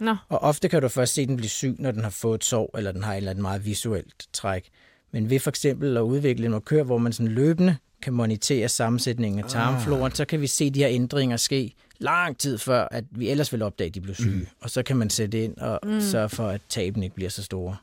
[0.00, 0.16] Nå.
[0.28, 2.44] Og ofte kan du først se, at den bliver syg, når den har fået et
[2.44, 4.68] sår, eller den har et eller andet meget visuelt træk.
[5.12, 9.44] Men ved for eksempel at udvikle en markør, hvor man sådan løbende kan monitere sammensætningen
[9.44, 10.16] af tarmfloren, ah.
[10.16, 13.62] så kan vi se de her ændringer ske lang tid før, at vi ellers vil
[13.62, 14.38] opdage, at de blev syge.
[14.38, 14.46] Mm.
[14.60, 16.00] Og så kan man sætte ind og mm.
[16.00, 17.76] sørge for, at taben ikke bliver så store.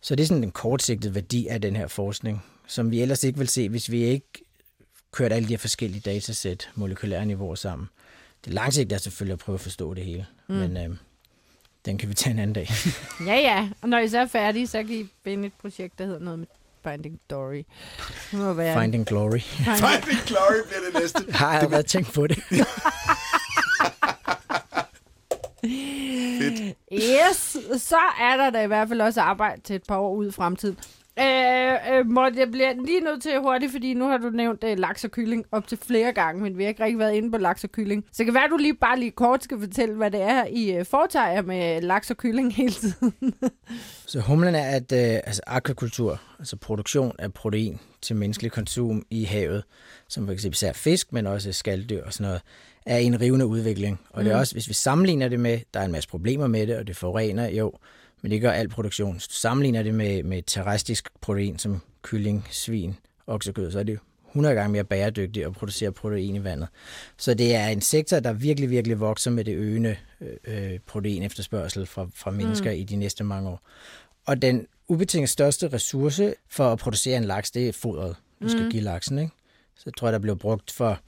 [0.00, 3.38] Så det er sådan en kortsigtet værdi af den her forskning, som vi ellers ikke
[3.38, 4.26] vil se, hvis vi ikke
[5.12, 7.88] kørte alle de her forskellige datasæt, molekylære niveauer sammen.
[8.44, 10.54] Det langsigtede er selvfølgelig at prøve at forstå det hele, mm.
[10.54, 10.96] men øh,
[11.84, 12.68] den kan vi tage en anden dag.
[13.26, 13.68] ja, ja.
[13.82, 16.38] Og når I så er færdige, så kan I finde et projekt, der hedder noget
[16.38, 16.46] med
[16.82, 17.62] Finding Dory.
[18.30, 18.80] Det må være...
[18.80, 19.40] Finding Glory.
[19.40, 21.32] Finding Glory bliver det næste.
[21.38, 22.38] Har jeg været tænkt på det?
[26.40, 26.76] Fedt.
[26.92, 30.28] Yes, så er der da i hvert fald også arbejde til et par år ud
[30.28, 30.78] i fremtiden.
[31.18, 34.78] Øh, øh, Morten, jeg bliver lige nødt til hurtigt, fordi nu har du nævnt øh,
[34.78, 37.38] laks og kylling op til flere gange, men vi har ikke rigtig været inde på
[37.38, 38.04] laks og kylling.
[38.12, 40.76] Så kan være, at du lige bare lige kort skal fortælle, hvad det er, I
[40.76, 43.14] øh, foretager med laks og kylling hele tiden.
[44.06, 49.24] Så humlen er, at øh, altså akvakultur, altså produktion af protein til menneskelig konsum i
[49.24, 49.64] havet,
[50.08, 52.40] som for eksempel især fisk, men også skalddyr og sådan noget,
[52.86, 54.00] er en rivende udvikling.
[54.10, 54.24] Og mm.
[54.24, 56.76] det er også, hvis vi sammenligner det med, der er en masse problemer med det,
[56.76, 57.72] og det forurener, jo,
[58.22, 59.12] men det gør al produktion.
[59.12, 62.96] Hvis du sammenligner det med, med terrestisk protein, som kylling, svin,
[63.26, 63.98] oksekød, så er det
[64.30, 66.68] 100 gange mere bæredygtigt at producere protein i vandet.
[67.16, 69.96] Så det er en sektor, der virkelig, virkelig vokser med det øgende
[70.44, 72.76] øh, protein efterspørgsel fra, fra mennesker mm.
[72.76, 73.60] i de næste mange år.
[74.26, 78.64] Og den ubetinget største ressource for at producere en laks, det er fodret, du skal
[78.64, 78.70] mm.
[78.70, 79.18] give laksen.
[79.18, 79.32] Ikke?
[79.76, 81.00] Så jeg tror, der bliver brugt for,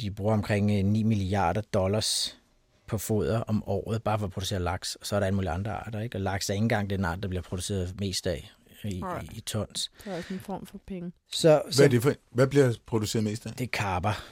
[0.00, 2.38] de bruger omkring 9 milliarder dollars
[2.86, 5.50] på foder om året, bare for at producere laks, og så er der en mulige
[5.50, 6.00] andre arter.
[6.00, 6.16] Ikke?
[6.16, 8.50] Og laks er ikke engang den art, der bliver produceret mest af
[8.84, 9.90] i, i, i tons.
[10.04, 11.12] Det er også en form for penge.
[11.32, 13.52] Så, så Hvad, er det for, hvad bliver produceret mest af?
[13.52, 14.24] det er karper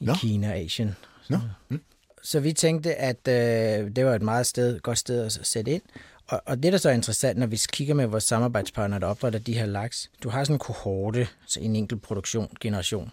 [0.00, 0.14] i Nå.
[0.14, 0.96] Kina og Asien.
[1.28, 1.38] Nå.
[1.68, 1.80] Mm.
[2.22, 5.82] Så vi tænkte, at øh, det var et meget sted, godt sted at sætte ind.
[6.28, 9.38] Og, og det, der så er interessant, når vi kigger med vores samarbejdspartnere, der opdrætter
[9.38, 13.10] de her laks, du har sådan en kohorte, så en enkelt produktion, generation,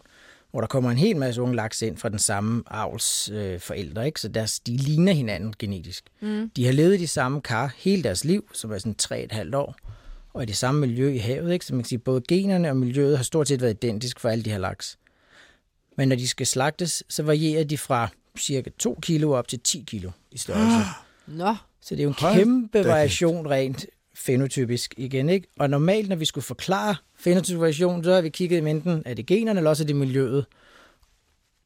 [0.56, 4.06] hvor der kommer en hel masse unge laks ind fra den samme avls øh, forældre,
[4.06, 4.22] ikke?
[4.22, 6.04] så deres, de ligner hinanden genetisk.
[6.22, 6.52] Mm.
[6.56, 9.32] De har levet i de samme kar hele deres liv, som er sådan tre et
[9.32, 9.76] halvt år,
[10.34, 11.66] og i det samme miljø i havet, ikke?
[11.66, 14.44] så man kan sige, både generne og miljøet har stort set været identisk for alle
[14.44, 14.98] de her laks.
[15.98, 18.08] Men når de skal slagtes, så varierer de fra
[18.40, 20.78] cirka 2 kilo op til 10 kilo i størrelse.
[21.28, 23.86] Nå, Så det er jo en Hold kæmpe variation rent
[24.16, 25.48] fenotypisk igen, ikke?
[25.60, 29.14] Og normalt, når vi skulle forklare fenotypisk variation, så har vi kigget i enten, er
[29.14, 30.46] det generne, eller også er det miljøet.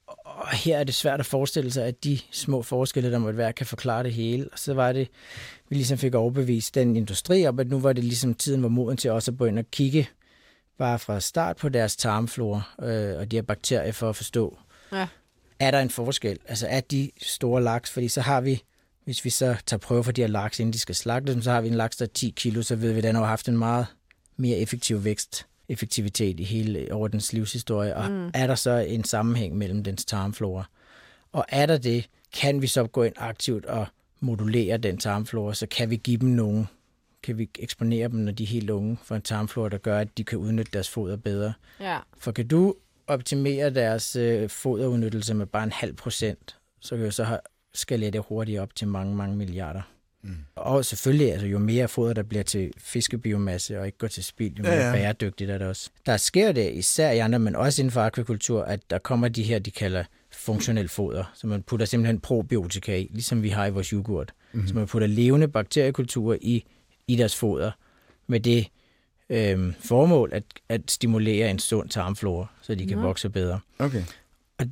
[0.07, 3.53] Og her er det svært at forestille sig, at de små forskelle, der måtte være,
[3.53, 4.49] kan forklare det hele.
[4.51, 5.07] Og så var det,
[5.69, 8.97] vi ligesom fik overbevist den industri om, at nu var det ligesom tiden var moden
[8.97, 10.09] til også at ind og kigge
[10.79, 14.57] bare fra start på deres tarmflora øh, og de her bakterier for at forstå,
[14.91, 15.07] ja.
[15.59, 16.39] er der en forskel?
[16.47, 17.91] Altså er de store laks?
[17.91, 18.63] Fordi så har vi,
[19.09, 21.61] hvis vi så tager prøver for de her laks, inden de skal slagtes, så har
[21.61, 23.57] vi en laks, der er 10 kilo, så ved vi, at den har haft en
[23.57, 23.85] meget
[24.37, 28.31] mere effektiv vækst effektivitet i hele over dens livshistorie, og mm.
[28.33, 30.69] er der så en sammenhæng mellem dens tarmflora?
[31.31, 33.87] Og er der det, kan vi så gå ind aktivt og
[34.19, 36.67] modulere den tarmflora, så kan vi give dem nogle,
[37.23, 40.17] kan vi eksponere dem, når de er helt unge, for en tarmflora, der gør, at
[40.17, 41.53] de kan udnytte deres foder bedre.
[41.79, 41.99] ja.
[42.17, 42.75] For kan du
[43.07, 47.39] optimere deres øh, foderudnyttelse med bare en halv procent, så kan du så have,
[47.73, 49.81] skalere det hurtigt op til mange, mange milliarder.
[50.21, 50.37] Mm.
[50.55, 54.55] Og selvfølgelig, altså, jo mere foder, der bliver til fiskebiomasse og ikke går til spild,
[54.57, 54.95] jo mere Ja, ja, ja.
[54.97, 55.01] ja.
[55.01, 55.89] bæredygtigt er det også.
[56.05, 59.43] Der sker det især i andre, men også inden for akvakultur, at der kommer de
[59.43, 63.71] her, de kalder funktionel foder, så man putter simpelthen probiotika i, ligesom vi har i
[63.71, 64.33] vores yoghurt.
[64.51, 64.67] Mm-hmm.
[64.67, 66.65] Så man putter levende bakteriekulturer i,
[67.07, 67.71] i deres foder,
[68.27, 68.67] med det
[69.29, 73.03] øhm, formål at, at stimulere en sund tarmflora, så de kan Nå.
[73.03, 73.59] vokse bedre.
[73.79, 74.03] Okay.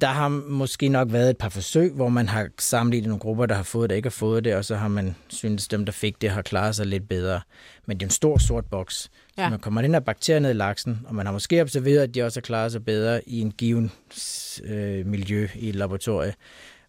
[0.01, 3.55] Der har måske nok været et par forsøg, hvor man har sammenlignet nogle grupper, der
[3.55, 6.21] har fået det ikke har fået det, og så har man synes dem, der fik
[6.21, 7.41] det, har klaret sig lidt bedre.
[7.85, 9.09] Men det er en stor sort boks.
[9.38, 9.45] Ja.
[9.45, 12.15] Så man kommer den her bakterier ned i laksen, og man har måske observeret, at
[12.15, 13.91] de også har klaret sig bedre i en given
[14.63, 16.33] øh, miljø i et laboratorie.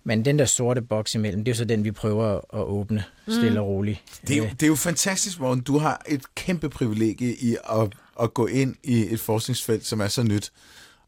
[0.04, 3.04] Men den der sorte boks imellem, det er jo så den, vi prøver at åbne
[3.28, 4.02] stille og roligt.
[4.28, 5.62] Det er, jo, det er jo fantastisk, Morten.
[5.62, 7.88] Du har et kæmpe privilegie i at,
[8.22, 10.52] at gå ind i et forskningsfelt, som er så nyt,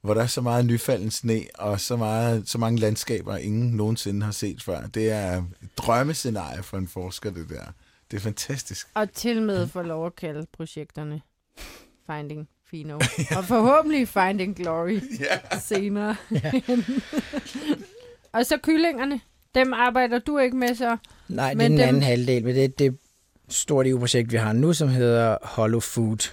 [0.02, 4.24] hvor der er så meget nyfalden sne, og så, meget, så mange landskaber, ingen nogensinde
[4.24, 4.86] har set før.
[4.86, 5.44] Det er et
[5.76, 7.62] drømmescenarie for en forsker, det der.
[8.10, 8.88] Det er fantastisk.
[8.94, 11.20] Og til med få lov at kalde projekterne
[12.10, 12.94] Finding Fino.
[13.36, 15.00] Og forhåbentlig Finding Glory
[15.52, 15.58] Ja.
[15.60, 16.16] senere.
[18.32, 19.20] og så kyllingerne.
[19.54, 20.96] Dem arbejder du ikke med så?
[21.28, 22.98] Nej, det er den dem- anden halvdel, men det er det
[23.48, 26.30] store EU-projekt, vi har nu, som hedder Hollow Food,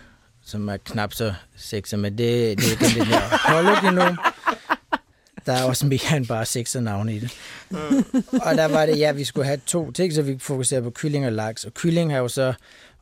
[0.47, 4.17] som er knap så sexet, men det, det er den lidt mere hologenom.
[5.45, 7.31] Der er også mere end bare sex og navne i det.
[8.45, 11.25] og der var det, ja, vi skulle have to ting, så vi fokuserer på kylling
[11.25, 11.63] og laks.
[11.65, 12.53] Og kylling er jo så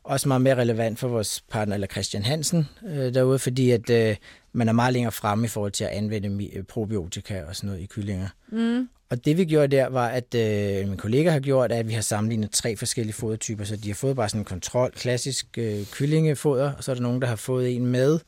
[0.04, 4.16] også meget mere relevant for vores partner, eller Christian Hansen, øh, derude, fordi at øh,
[4.52, 7.82] man er meget længere fremme i forhold til at anvende øh, probiotika og sådan noget
[7.82, 8.28] i kyllinger.
[8.48, 8.88] Mm.
[9.10, 12.00] Og det vi gjorde der var, at øh, min kollega har gjort, at vi har
[12.00, 16.72] sammenlignet tre forskellige fodertyper, så de har fået bare sådan en kontrol, klassisk øh, kyllingefoder,
[16.72, 18.18] og så er der nogen, der har fået en med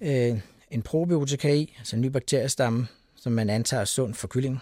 [0.00, 0.38] øh,
[0.70, 2.86] en probiotika i, altså en ny bakteriestamme,
[3.16, 4.60] som man antager er sund for kyllingen.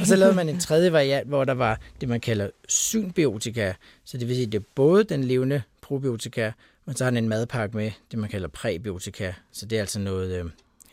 [0.00, 3.72] og så lavede man en tredje variant, hvor der var det, man kalder synbiotika,
[4.04, 6.52] så det vil sige, at det er både den levende probiotika,
[6.86, 9.98] men så har den en madpakke med, det man kalder præbiotika, så det er altså
[9.98, 10.40] noget...
[10.40, 10.50] Øh,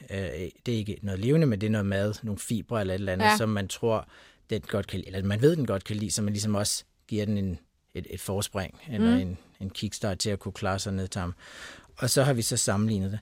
[0.09, 0.17] øh,
[0.65, 3.13] det er ikke noget levende, men det er noget mad, nogle fibre eller et eller
[3.13, 3.37] andet, Ja.
[3.37, 4.07] som man tror,
[4.49, 7.25] den godt kan eller man ved, den godt kan lide, så man ligesom også giver
[7.25, 7.59] den en,
[7.93, 9.21] et, et forspring, eller Mm.
[9.21, 11.33] en, en kickstart til at kunne klare sig ned til ham.
[11.97, 13.19] og så har vi så sammenlignet det.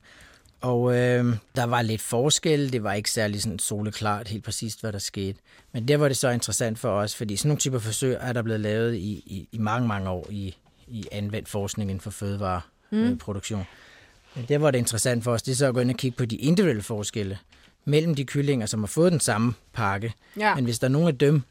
[0.62, 4.94] Og øh, der var lidt forskel, det var ikke særlig sådan soleklart helt præcist, hvad
[4.94, 5.40] der skete.
[5.72, 8.42] Men der var det så interessant for os, fordi sådan nogle typer forsøg er der
[8.42, 10.56] blevet lavet i, i, i mange, mange år i,
[10.88, 13.60] i anvendt forskning inden for fødevareproduktion.
[13.60, 13.66] Mm.
[14.36, 16.18] Men der var det interessant for os, det er så at gå ind og kigge
[16.18, 17.38] på de individuelle forskelle
[17.86, 20.14] mellem de kyllinger, som har fået den samme pakke.
[20.40, 20.56] Ja.
[20.56, 21.42] Men hvis der er nogen af dem,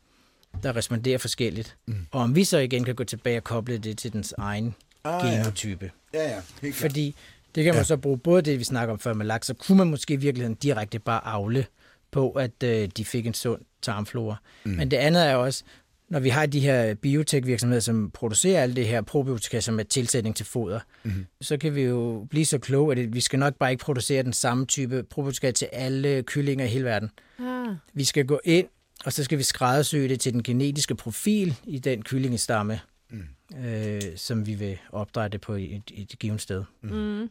[0.62, 2.06] der responderer forskelligt, mm.
[2.10, 4.74] og om vi så igen kan gå tilbage og koble det til dens egen
[5.04, 5.36] Ah, ja.
[5.38, 5.90] genotype.
[6.14, 6.90] Ja, ja, helt klart.
[6.90, 7.14] Fordi
[7.54, 7.78] det kan man Ja.
[7.78, 7.84] ja.
[7.84, 10.16] så bruge både det, vi snakker om før med laks, så kunne man måske i
[10.16, 11.66] virkeligheden direkte bare afle
[12.10, 14.36] på, at øh, de fik en sund tarmflora.
[14.64, 14.70] Mm.
[14.72, 15.64] Men det andet er også,
[16.12, 20.36] når vi har de her biotech-virksomheder, som producerer alt det her probiotika, som er tilsætning
[20.36, 21.26] til foder, mm.
[21.40, 24.32] så kan vi jo blive så kloge, at vi skal nok bare ikke producere den
[24.32, 27.10] samme type probiotika til alle kyllinger i hele verden.
[27.38, 27.74] Ah.
[27.94, 28.66] Vi skal gå ind,
[29.04, 33.58] og så skal vi skræddersy det til den genetiske profil i den kyllingestamme, mm.
[33.66, 36.64] øh, som vi vil opdrætte det på et, et givet sted.
[36.82, 37.30] Mm.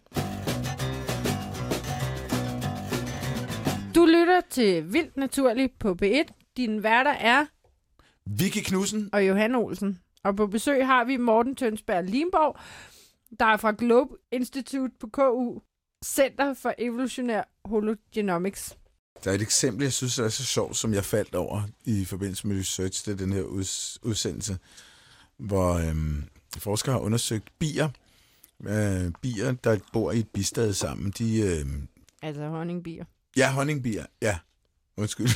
[3.95, 6.53] Du lytter til Vildt Naturligt på B1.
[6.57, 7.45] Din værter er
[8.37, 9.09] Vicky Knudsen.
[9.13, 9.99] og Johan Olsen.
[10.23, 12.59] Og på besøg har vi Morten Tønsberg Limborg,
[13.39, 15.59] der er fra Globe Institute på KU,
[16.05, 18.77] Center for Evolutionær Hologenomics.
[19.23, 22.47] Der er et eksempel, jeg synes er så sjovt, som jeg faldt over i forbindelse
[22.47, 24.57] med research, det er den her uds- udsendelse,
[25.37, 26.23] hvor øhm,
[26.57, 27.89] forskere har undersøgt bier.
[28.67, 31.41] Øh, bier, der bor i et bistad sammen, de...
[31.41, 31.87] øhm,
[32.21, 33.05] Altså honningbier.
[33.37, 34.37] ja, honningbier, ja.
[34.97, 35.27] Undskyld.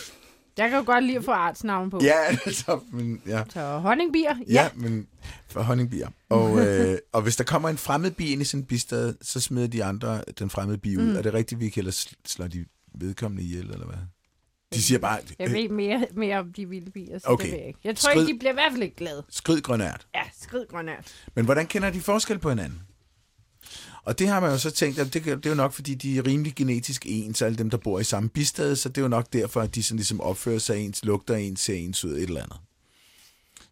[0.57, 1.99] Jeg kan jo godt lide at få artsnavn på.
[2.03, 2.13] Ja,
[2.45, 3.43] altså, men, ja.
[3.49, 4.53] Så honningbier, ja.
[4.53, 5.07] Ja, men
[5.47, 6.09] for honningbier.
[6.29, 9.39] Og, øh, og hvis der kommer en fremmed bi ind i sådan en bistad, så
[9.39, 11.03] smider de andre den fremmede bi ud.
[11.03, 11.15] Mm.
[11.15, 13.97] Er det rigtigt, vi sl- slår de vedkommende ihjel, eller hvad?
[14.73, 17.43] De siger bare, Jeg øh, ved mere, mere om de vilde bier, så Okay.
[17.45, 17.79] det ved jeg ikke.
[17.83, 19.23] Jeg tror Skrid- ikke, de bliver i hvert fald ikke glade.
[19.29, 20.07] skrid grønært.
[20.15, 21.11] Ja, skrid grønært.
[21.35, 22.81] Men hvordan kender de forskel på hinanden?
[24.05, 26.17] Og det har man jo så tænkt, at det, det er jo nok, fordi de
[26.17, 29.07] er rimelig genetisk ens, alle dem, der bor i samme bistad, så det er jo
[29.07, 32.23] nok derfor, at de sådan ligesom opfører sig ens, lugter ens, ser ens ud, et
[32.23, 32.57] eller andet.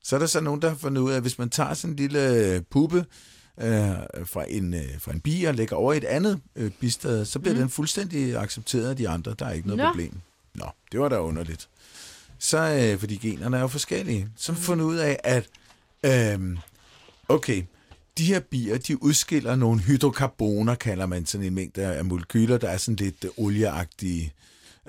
[0.04, 1.92] Så er der så nogen, der har fundet ud af, at hvis man tager sådan
[1.92, 3.06] en lille puppe
[3.62, 3.92] øh,
[4.26, 7.40] fra, en, øh, fra en bi og lægger over i et andet øh, bistad, så
[7.40, 7.60] bliver mm.
[7.60, 9.36] den fuldstændig accepteret af de andre.
[9.40, 9.90] Der er ikke noget Nå.
[9.90, 10.20] problem.
[10.54, 11.70] Nå, det var da underligt.
[12.40, 14.30] Så, øh, fordi generne er jo forskellige.
[14.36, 15.50] Så har man fundet ud af, at
[16.04, 16.58] øh,
[17.30, 17.64] okay,
[18.18, 22.70] de her bier, de udskiller nogle hydrokarboner, kalder man sådan en mængde af molekyler, der
[22.70, 24.34] er sådan lidt øh, olieagtige,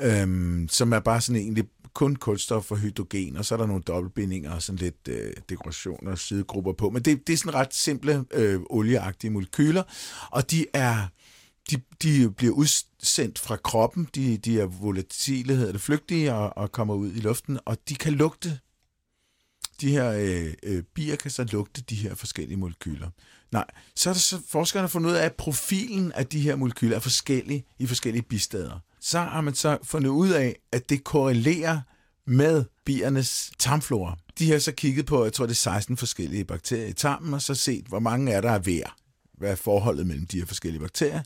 [0.00, 1.64] øhm, som er bare sådan egentlig
[1.94, 6.10] kun kulstof og hydrogen, og så er der nogle dobbeltbindinger og sådan lidt øh, dekorationer
[6.10, 6.90] og sidegrupper på.
[6.90, 9.82] Men det, det er sådan ret simple øh, olieagtige molekyler,
[10.30, 11.06] og de er
[11.70, 16.72] de, de bliver udsendt fra kroppen, de, de er volatile, hedder det, flygtige og, og
[16.72, 18.58] kommer ud i luften, og de kan lugte
[19.80, 23.10] de her øh, øh, bier kan så lugte de her forskellige molekyler.
[23.52, 23.64] Nej,
[23.96, 27.00] så er der så forskerne fundet ud af, at profilen af de her molekyler er
[27.00, 28.78] forskellig i forskellige bistader.
[29.00, 31.80] Så har man så fundet ud af, at det korrelerer
[32.26, 34.18] med biernes tarmflora.
[34.38, 37.42] De har så kigget på, jeg tror det er 16 forskellige bakterier i tarmen, og
[37.42, 38.96] så set, hvor mange er der er hver.
[39.38, 41.22] Hvad er forholdet mellem de her forskellige bakterier?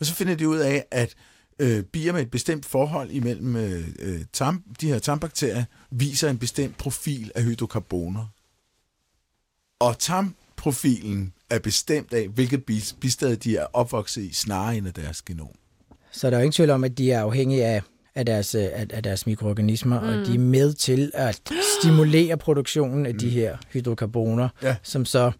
[0.00, 1.14] Og så finder de ud af, at
[1.58, 6.38] øh, bier med et bestemt forhold imellem øh, øh, tarm, de her tarmbakterier viser en
[6.38, 8.26] bestemt profil af hydrokarboner.
[9.80, 14.94] Og tarmprofilen er bestemt af, hvilket bis- bistad de er opvokset i, snarere end af
[14.94, 15.48] deres genom.
[16.12, 17.82] Så der er jo ingen tvivl om, at de er afhængige af,
[18.14, 20.06] af, deres, øh, af, af deres mikroorganismer, mm.
[20.08, 21.40] og de er med til at
[21.80, 24.76] stimulere produktionen af de her hydrokarboner, Ja.
[24.82, 25.32] som så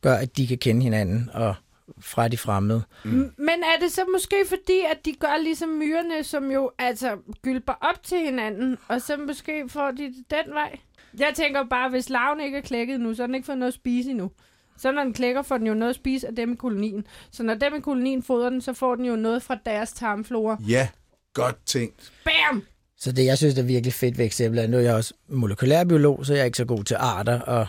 [0.00, 1.54] gør, at de kan kende hinanden og
[2.00, 2.82] fra de fremmede.
[3.04, 3.32] Mm.
[3.38, 7.72] Men er det så måske fordi, at de gør ligesom myrerne, som jo altså gylper
[7.80, 10.78] op til hinanden, og så måske får de det den vej?
[11.18, 13.72] Jeg tænker bare, hvis larven ikke er klækket nu, så har den ikke fået noget
[13.72, 14.30] at spise endnu.
[14.78, 17.06] Så når den klækker, får den jo noget at spise af dem i kolonien.
[17.30, 20.58] Så når dem i kolonien fodrer den, så får den jo noget fra deres tarmflora.
[20.68, 20.88] Ja,
[21.34, 22.12] godt tænkt.
[22.24, 22.62] Bam!
[22.96, 26.26] Så det, jeg synes, er virkelig fedt ved eksemplet, er, nu er jeg også molekylærbiolog,
[26.26, 27.66] så jeg er ikke så god til arter og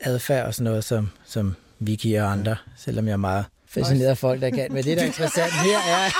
[0.00, 1.54] adfærd og sådan noget, som, som
[1.86, 4.66] Vicky og andre, selvom jeg er meget fascineret af folk, der kan.
[4.70, 6.10] Men det, der er interessant her, er...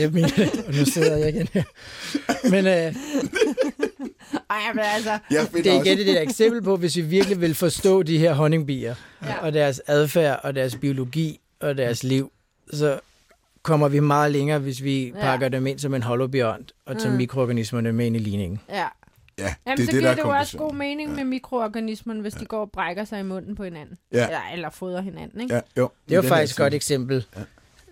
[0.00, 0.28] jeg mener,
[0.68, 1.62] og nu sidder jeg igen her.
[2.50, 2.94] Men øh,
[4.50, 5.18] Ej, men altså...
[5.54, 8.94] Det er igen det der eksempel på, hvis vi virkelig vil forstå de her honningbier,
[9.24, 9.38] Ja.
[9.40, 12.32] og deres adfærd, og deres biologi, og deres liv,
[12.72, 13.00] så
[13.62, 15.20] kommer vi meget længere, hvis vi ja.
[15.20, 17.16] pakker dem ind som en holobjørn, og tager Mm.
[17.16, 18.60] mikroorganismerne med ind i ligningen.
[18.68, 18.86] Ja.
[19.38, 21.24] Ja, Jamen, det så er det, der giver er det jo også god mening med
[21.24, 23.98] mikroorganismerne, hvis de går og brækker sig i munden på hinanden.
[24.12, 24.26] Ja.
[24.26, 25.54] Eller, eller fodrer hinanden, ikke?
[25.54, 25.90] Ja, jo.
[26.08, 27.26] Det er her faktisk et godt eksempel.
[27.36, 27.42] Ja.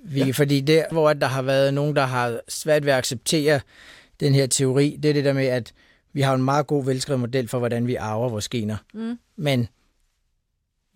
[0.03, 0.31] Vi, ja.
[0.31, 3.61] Fordi der, hvor der har været nogen, der har svært ved at acceptere
[4.21, 5.73] den her teori, det er det der med, at
[6.13, 8.77] vi har en meget god velskrevet model for, hvordan vi arver vores gener.
[8.95, 9.19] Mm.
[9.37, 9.69] Men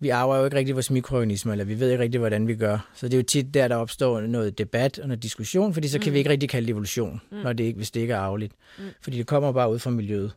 [0.01, 2.89] vi arver jo ikke rigtig vores mikroorganismer, eller vi ved ikke rigtig, hvordan vi gør.
[2.93, 5.99] Så det er jo tit der, der opstår noget debat og noget diskussion, fordi så
[5.99, 6.13] kan mm.
[6.13, 7.37] vi ikke rigtig kalde det evolution, mm.
[7.37, 8.53] når det ikke, hvis det ikke er arveligt.
[8.77, 8.83] Mm.
[9.01, 10.31] Fordi det kommer bare ud fra miljøet,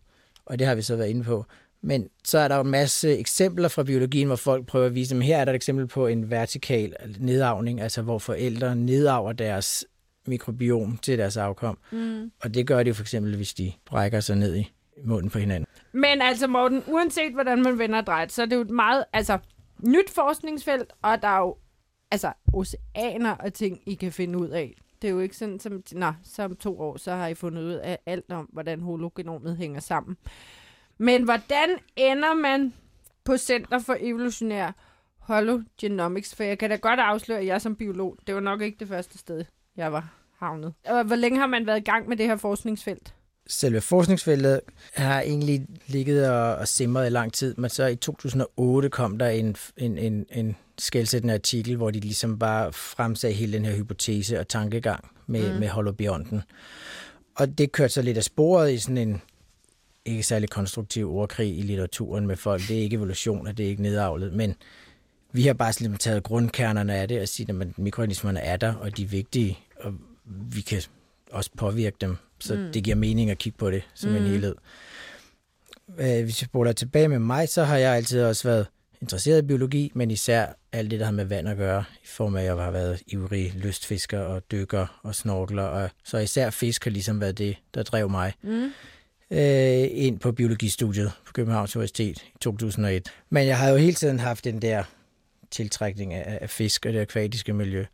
[0.46, 1.44] og det har vi så været inde på.
[1.82, 5.16] Men så er der jo en masse eksempler fra biologien, hvor folk prøver at vise,
[5.16, 9.84] at her er der et eksempel på en vertikal nedavning, altså hvor forældre nedaver deres
[10.26, 11.78] mikrobiom til deres afkom.
[11.92, 12.30] Mm.
[12.42, 14.70] Og det gør de jo for eksempel, hvis de brækker sig ned i
[15.04, 15.66] munden på hinanden.
[15.92, 19.04] Men altså, Morten, uanset hvordan man vender og drejer, så er det jo et meget
[19.12, 19.38] altså,
[19.82, 21.56] nyt forskningsfelt, og der er jo
[22.10, 24.74] altså, oceaner og ting, I kan finde ud af.
[25.02, 27.72] Det er jo ikke sådan, som, nå, som to år, så har I fundet ud
[27.72, 30.16] af alt om, hvordan hologenomet hænger sammen.
[30.98, 32.74] Men hvordan ender man
[33.24, 34.72] på Center for Evolutionær
[35.18, 36.34] Hologenomics?
[36.34, 38.88] For jeg kan da godt afsløre, at jeg som biolog, det var nok ikke det
[38.88, 39.44] første sted,
[39.76, 40.74] jeg var havnet.
[40.86, 43.14] Og hvor længe har man været i gang med det her forskningsfelt?
[43.46, 44.60] Selve forskningsfeltet
[44.94, 49.28] har egentlig ligget og, og simret i lang tid, men så i 2008 kom der
[49.28, 54.40] en, en, en, en skældsættende artikel, hvor de ligesom bare fremsagde hele den her hypotese
[54.40, 55.60] og tankegang med, mm.
[55.60, 56.42] med holobionten.
[57.34, 59.22] Og det kørte så lidt af sporet i sådan en
[60.04, 62.62] ikke særlig konstruktiv ordkrig i litteraturen med folk.
[62.68, 64.54] Det er ikke evolution, og det er ikke nedavlet, men
[65.32, 68.96] vi har bare sådan taget grundkernerne af det og sige, at mikroorganismerne er der, og
[68.96, 70.82] de er vigtige, og vi kan
[71.30, 72.16] også påvirke dem.
[72.40, 72.72] Så mm.
[72.72, 74.16] det giver mening at kigge på det som mm.
[74.16, 74.54] en helhed.
[75.96, 78.66] Hvis jeg spoler tilbage med mig, så har jeg altid også været
[79.00, 82.36] interesseret i biologi, men især alt det, der har med vand at gøre, i form
[82.36, 86.84] af, at jeg har været ivrig lystfisker og dykker og snorkler, og så især fisk
[86.84, 88.32] har ligesom været det, der drev mig.
[88.42, 88.72] Mm
[89.30, 93.12] øh, ind på biologistudiet på Københavns Universitet i 2001.
[93.30, 94.84] Men jeg har jo hele tiden haft den der
[95.50, 97.84] tiltrækning af, af fisk og det akvatiske miljø.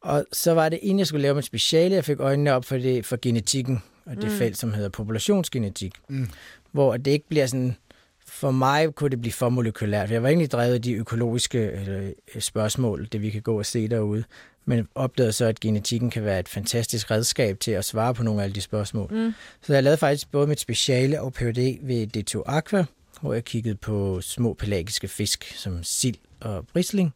[0.00, 2.76] Og så var det, inden jeg skulle lave mit speciale, jeg fik øjnene op for,
[2.76, 4.30] det, for genetikken, og det mm.
[4.30, 6.28] felt, som hedder populationsgenetik, mm.
[6.72, 7.76] hvor det ikke bliver sådan,
[8.26, 10.10] for mig kunne det blive for molekylært.
[10.10, 13.88] Jeg var egentlig drevet af de økologiske øh, spørgsmål, det vi kan gå og se
[13.88, 14.24] derude
[14.70, 18.40] men opdagede så, at genetikken kan være et fantastisk redskab til at svare på nogle
[18.40, 19.08] af alle de spørgsmål.
[19.12, 19.34] Mm.
[19.62, 21.78] Så jeg lavede faktisk både mit speciale og Ph.D.
[21.82, 22.84] ved D2 Aqua,
[23.20, 27.14] hvor jeg kiggede på små pelagiske fisk som sild og brisling,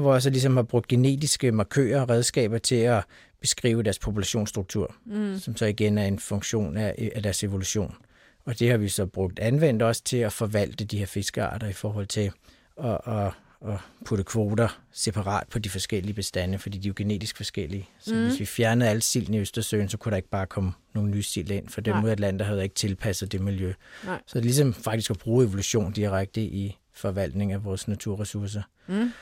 [0.00, 3.04] hvor jeg så ligesom har brugt genetiske markører og redskaber til at
[3.40, 5.38] beskrive deres populationsstruktur, mm.
[5.38, 7.94] som så igen er en funktion af, af deres evolution.
[8.44, 11.72] Og det har vi så brugt anvendt også til at forvalte de her fiskearter i
[11.72, 12.30] forhold til
[12.84, 13.32] at, at
[13.68, 17.88] at putte kvoter separat på de forskellige bestande, fordi de er jo genetisk forskellige.
[17.98, 18.22] Så mm.
[18.22, 21.22] hvis vi fjernede alle silden i Østersøen, så kunne der ikke bare komme nogle nye
[21.22, 23.72] sild ind, for dem ud af Atlanter havde ikke tilpasset det miljø.
[24.04, 24.20] Nej.
[24.26, 28.62] Så det er ligesom faktisk at bruge evolution direkte i forvaltning af vores naturressourcer.
[28.86, 29.12] Mm.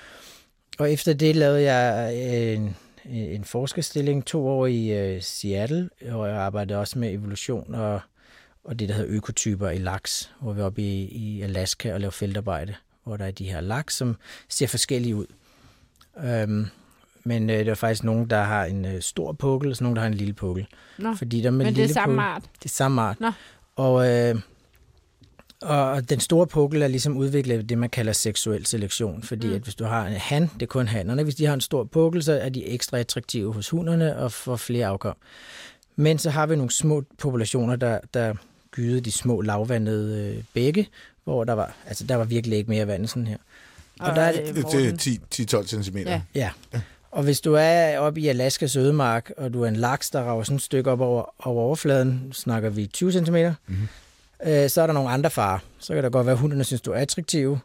[0.79, 2.15] Og efter det lavede jeg
[2.55, 8.01] en, en forskerstilling to år i uh, Seattle, hvor jeg arbejdede også med evolution og,
[8.65, 12.01] og det, der hedder økotyper i laks, hvor vi er oppe i, i Alaska og
[12.01, 14.17] laver feltarbejde hvor der er de her laks, som
[14.49, 15.27] ser forskellige ud.
[16.25, 16.67] Øhm,
[17.25, 19.97] men øh, der er faktisk nogen, der har en øh, stor pukkel, og så nogen,
[19.97, 20.67] der har en lille pukkel.
[20.99, 21.15] Nå.
[21.15, 22.43] Fordi der med men det er samme pukkel, art?
[22.43, 23.21] Det er samme art.
[23.21, 23.33] Nå.
[23.77, 24.41] Og, øh,
[25.63, 29.23] og den store pukkel er ligesom udviklet det, man kalder seksuel selektion.
[29.23, 29.55] Fordi mm.
[29.55, 31.23] at hvis du har en han, det er kun hannerne.
[31.23, 34.57] Hvis de har en stor pukkel, så er de ekstra attraktive hos hunderne og får
[34.57, 35.17] flere afkom.
[35.97, 38.35] Men så har vi nogle små populationer, der, der
[38.71, 40.89] gyde de små lavvandede øh, bække,
[41.25, 43.37] hvor der var, altså, der var virkelig ikke mere vand sådan her.
[44.01, 45.97] Og, og der er det, det er 10-12 cm.
[45.99, 46.21] Ja.
[46.35, 46.51] ja.
[47.11, 50.43] Og hvis du er oppe i Alaskas ødemark, og du er en laks, der rager
[50.43, 53.89] sådan et stykke op over, over overfladen, snakker vi 20 cm, mm-hmm.
[54.47, 55.59] Øh, så er der nogle andre farer.
[55.79, 57.59] Så kan der godt være, at hundene synes, du er attraktiv,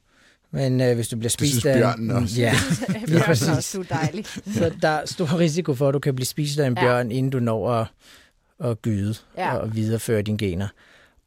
[0.52, 1.78] men øh, hvis du bliver spist af...
[1.78, 2.42] bjørnen også.
[2.42, 2.54] Ja,
[3.08, 3.50] lige præcis.
[3.50, 4.26] Også, du er dejlig.
[4.28, 7.18] så der er stor risiko for, at du kan blive spist af en bjørn, ja.
[7.18, 7.88] inden du når at,
[8.64, 9.56] at gyde ja.
[9.56, 10.68] og videreføre dine gener.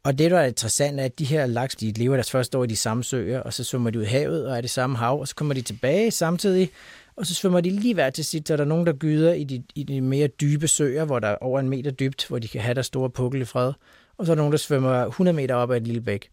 [0.03, 2.63] Og det, der er interessant, er, at de her laks, de lever deres første år
[2.63, 4.97] i de samme søer, og så svømmer de ud i havet og er det samme
[4.97, 6.69] hav, og så kommer de tilbage samtidig,
[7.15, 9.43] og så svømmer de lige hver til sit, så er der nogen, der gyder i
[9.43, 12.47] de, i de mere dybe søer, hvor der er over en meter dybt, hvor de
[12.47, 13.73] kan have der store pukkel i fred,
[14.21, 16.29] og så er der nogen, der svømmer 100 meter op ad et lille bæk.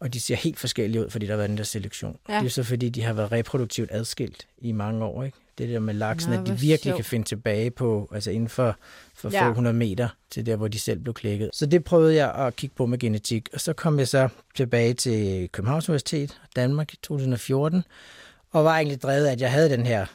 [0.00, 2.18] Og de ser helt forskellige ud, fordi der har været den der selektion.
[2.28, 2.38] Ja.
[2.38, 5.24] Det er så fordi, de har været reproduktivt adskilt i mange år.
[5.24, 5.38] Ikke?
[5.58, 6.96] Det der med laksen, Nå, at de virkelig sjov.
[6.96, 8.76] kan finde tilbage på, altså inden for,
[9.14, 9.48] for ja.
[9.48, 11.50] få hundrede meter til der, hvor de selv blev klækket.
[11.52, 14.94] Så det prøvede jeg at kigge på med genetik, og så kom jeg så tilbage
[14.94, 17.84] til Københavns Universitet, Danmark i 2014,
[18.50, 20.06] og var egentlig drevet af, at jeg havde den her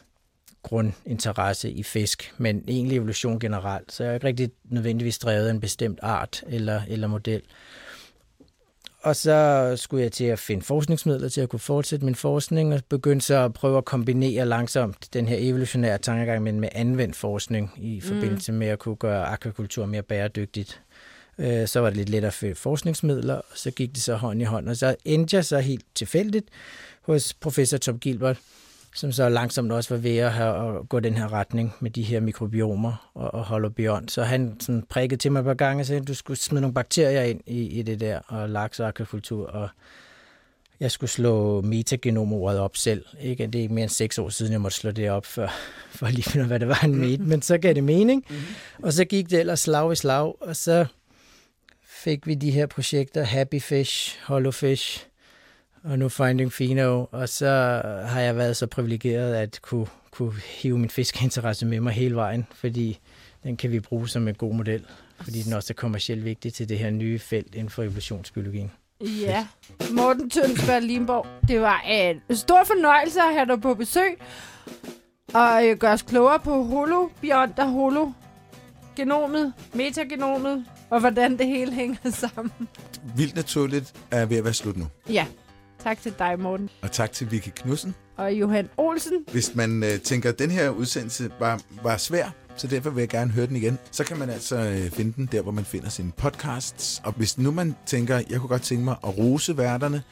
[0.70, 3.92] grundinteresse i fisk, men egentlig evolution generelt.
[3.92, 7.42] Så jeg er ikke rigtig nødvendigvis drevet af en bestemt art eller, eller model.
[9.02, 12.82] Og så skulle jeg til at finde forskningsmidler til at kunne fortsætte min forskning, og
[12.90, 17.72] begyndte så at prøve at kombinere langsomt den her evolutionære tankegang med, med anvendt forskning
[17.78, 18.08] i mm.
[18.08, 20.82] forbindelse med at kunne gøre akvakultur mere bæredygtigt.
[21.38, 24.42] Øh, så var det lidt lettere at få forskningsmidler, og så gik det så hånd
[24.42, 24.70] i hånd.
[24.70, 26.46] Og så endte jeg så helt tilfældigt
[27.02, 28.40] hos professor Tom Gilbert,
[28.96, 32.04] som så langsomt også var ved at, have, at gå den her retning med de
[32.04, 34.12] her mikrobiomer og, og holobiont.
[34.12, 36.62] Så han sådan prikkede til mig et par gange og sagde, at du skulle smide
[36.62, 39.70] nogle bakterier ind i, i det der, og laks og akvakultur, og
[40.80, 43.06] jeg skulle slå metagenomoret op selv.
[43.22, 43.48] Ikke?
[43.48, 45.52] Det er ikke mere end seks år siden, jeg måtte slå det op, for,
[45.90, 47.20] for lige finde hvad det var en met.
[47.20, 48.26] Men så gav det mening.
[48.30, 48.84] Mm-hmm.
[48.84, 50.86] Og så gik det ellers slag i slag, og så
[51.84, 55.09] fik vi de her projekter, Happy Fish, Hollow Fish,
[55.84, 60.80] og nu Finding Fino, og så har jeg været så privilegeret at kunne, kunne hive
[60.80, 63.00] min fiskeinteresse med mig hele vejen, fordi
[63.44, 64.86] den kan vi bruge som en god model,
[65.22, 68.72] fordi den også er kommercielt vigtig til det her nye felt inden for evolutionsbiologien.
[69.02, 69.48] Ja,
[69.92, 74.18] Morten Tønsberg Limborg, det var en stor fornøjelse at have dig på besøg,
[75.34, 82.12] og øh, gøre os klogere på holobiont og hologenomet, metagenomet, og hvordan det hele hænger
[82.12, 82.68] sammen.
[83.16, 84.88] Vildt naturligt er ved at være slut nu.
[85.10, 85.26] Ja,
[85.84, 86.70] tak til dig, Morten.
[86.82, 87.96] Og tak til Vicky Knudsen.
[88.18, 89.14] Og Johan Olsen.
[89.32, 93.10] Hvis man øh, tænker, at den her udsendelse var, var svær, så derfor vil jeg
[93.10, 93.80] gerne høre den igen.
[93.92, 97.02] Så kan man altså øh, finde den der, hvor man finder sine podcasts.
[97.04, 100.04] Og hvis nu man tænker, jeg kunne godt tænke mig at rose værterne,